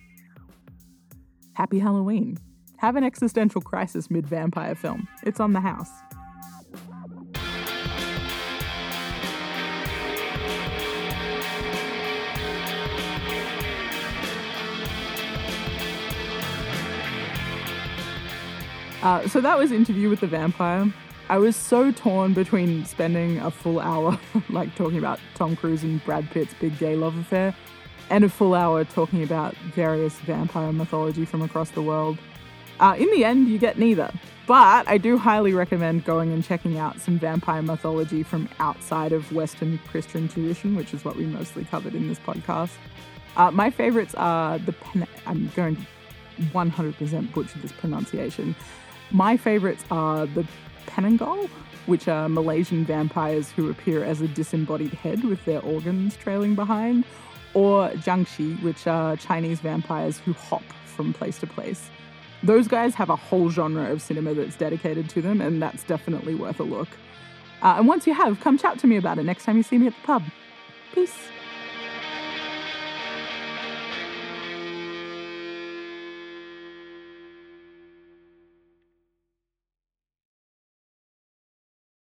Happy 1.53 1.79
Halloween. 1.79 2.37
Have 2.77 2.95
an 2.95 3.03
existential 3.03 3.61
crisis 3.61 4.09
mid 4.09 4.27
vampire 4.27 4.75
film. 4.75 5.07
It's 5.23 5.39
on 5.39 5.53
the 5.53 5.61
house. 5.61 5.89
Uh, 19.03 19.27
so 19.27 19.41
that 19.41 19.57
was 19.57 19.73
Interview 19.73 20.09
with 20.09 20.21
the 20.21 20.27
Vampire. 20.27 20.91
I 21.27 21.37
was 21.37 21.57
so 21.57 21.91
torn 21.91 22.33
between 22.33 22.85
spending 22.85 23.37
a 23.39 23.51
full 23.51 23.81
hour, 23.81 24.17
like 24.49 24.73
talking 24.75 24.97
about 24.97 25.19
Tom 25.35 25.57
Cruise 25.57 25.83
and 25.83 26.03
Brad 26.05 26.29
Pitt's 26.31 26.53
big 26.53 26.77
gay 26.79 26.95
love 26.95 27.17
affair, 27.17 27.53
and 28.09 28.23
a 28.23 28.29
full 28.29 28.53
hour 28.53 28.85
talking 28.85 29.21
about 29.21 29.55
various 29.75 30.13
vampire 30.21 30.71
mythology 30.71 31.25
from 31.25 31.41
across 31.41 31.69
the 31.71 31.81
world. 31.81 32.17
Uh, 32.79 32.95
in 32.97 33.11
the 33.11 33.25
end, 33.25 33.49
you 33.49 33.59
get 33.59 33.77
neither. 33.77 34.09
But 34.47 34.87
I 34.87 34.97
do 34.97 35.17
highly 35.17 35.53
recommend 35.53 36.05
going 36.05 36.31
and 36.31 36.41
checking 36.41 36.77
out 36.77 37.01
some 37.01 37.19
vampire 37.19 37.61
mythology 37.61 38.23
from 38.23 38.47
outside 38.59 39.11
of 39.11 39.29
Western 39.33 39.79
Christian 39.79 40.29
tradition, 40.29 40.75
which 40.75 40.93
is 40.93 41.03
what 41.03 41.17
we 41.17 41.25
mostly 41.25 41.65
covered 41.65 41.93
in 41.93 42.07
this 42.07 42.19
podcast. 42.19 42.71
Uh, 43.35 43.51
my 43.51 43.69
favorites 43.69 44.15
are 44.15 44.59
the. 44.59 44.71
Pen- 44.71 45.07
I'm 45.25 45.51
going 45.55 45.75
to 45.75 45.81
100% 46.53 47.33
butcher 47.33 47.59
this 47.59 47.71
pronunciation. 47.73 48.55
My 49.13 49.37
favorites 49.37 49.85
are 49.91 50.25
the 50.25 50.43
Penanggal, 50.87 51.47
which 51.85 52.07
are 52.07 52.27
Malaysian 52.27 52.83
vampires 52.83 53.51
who 53.51 53.69
appear 53.69 54.03
as 54.03 54.21
a 54.21 54.27
disembodied 54.27 54.93
head 54.93 55.23
with 55.23 55.45
their 55.45 55.61
organs 55.61 56.17
trailing 56.17 56.55
behind, 56.55 57.05
or 57.53 57.89
Jiangshi, 57.91 58.59
which 58.63 58.87
are 58.87 59.15
Chinese 59.15 59.59
vampires 59.59 60.17
who 60.17 60.33
hop 60.33 60.63
from 60.87 61.13
place 61.13 61.37
to 61.39 61.47
place. 61.47 61.91
Those 62.41 62.67
guys 62.67 62.95
have 62.95 63.11
a 63.11 63.15
whole 63.15 63.51
genre 63.51 63.91
of 63.91 64.01
cinema 64.01 64.33
that's 64.33 64.55
dedicated 64.55 65.09
to 65.09 65.21
them, 65.21 65.41
and 65.41 65.61
that's 65.61 65.83
definitely 65.83 66.33
worth 66.33 66.59
a 66.59 66.63
look. 66.63 66.89
Uh, 67.61 67.75
and 67.77 67.87
once 67.87 68.07
you 68.07 68.15
have, 68.15 68.39
come 68.39 68.57
chat 68.57 68.79
to 68.79 68.87
me 68.87 68.97
about 68.97 69.19
it 69.19 69.25
next 69.25 69.45
time 69.45 69.57
you 69.57 69.63
see 69.63 69.77
me 69.77 69.87
at 69.87 69.93
the 69.93 70.07
pub. 70.07 70.23
Peace. 70.91 71.15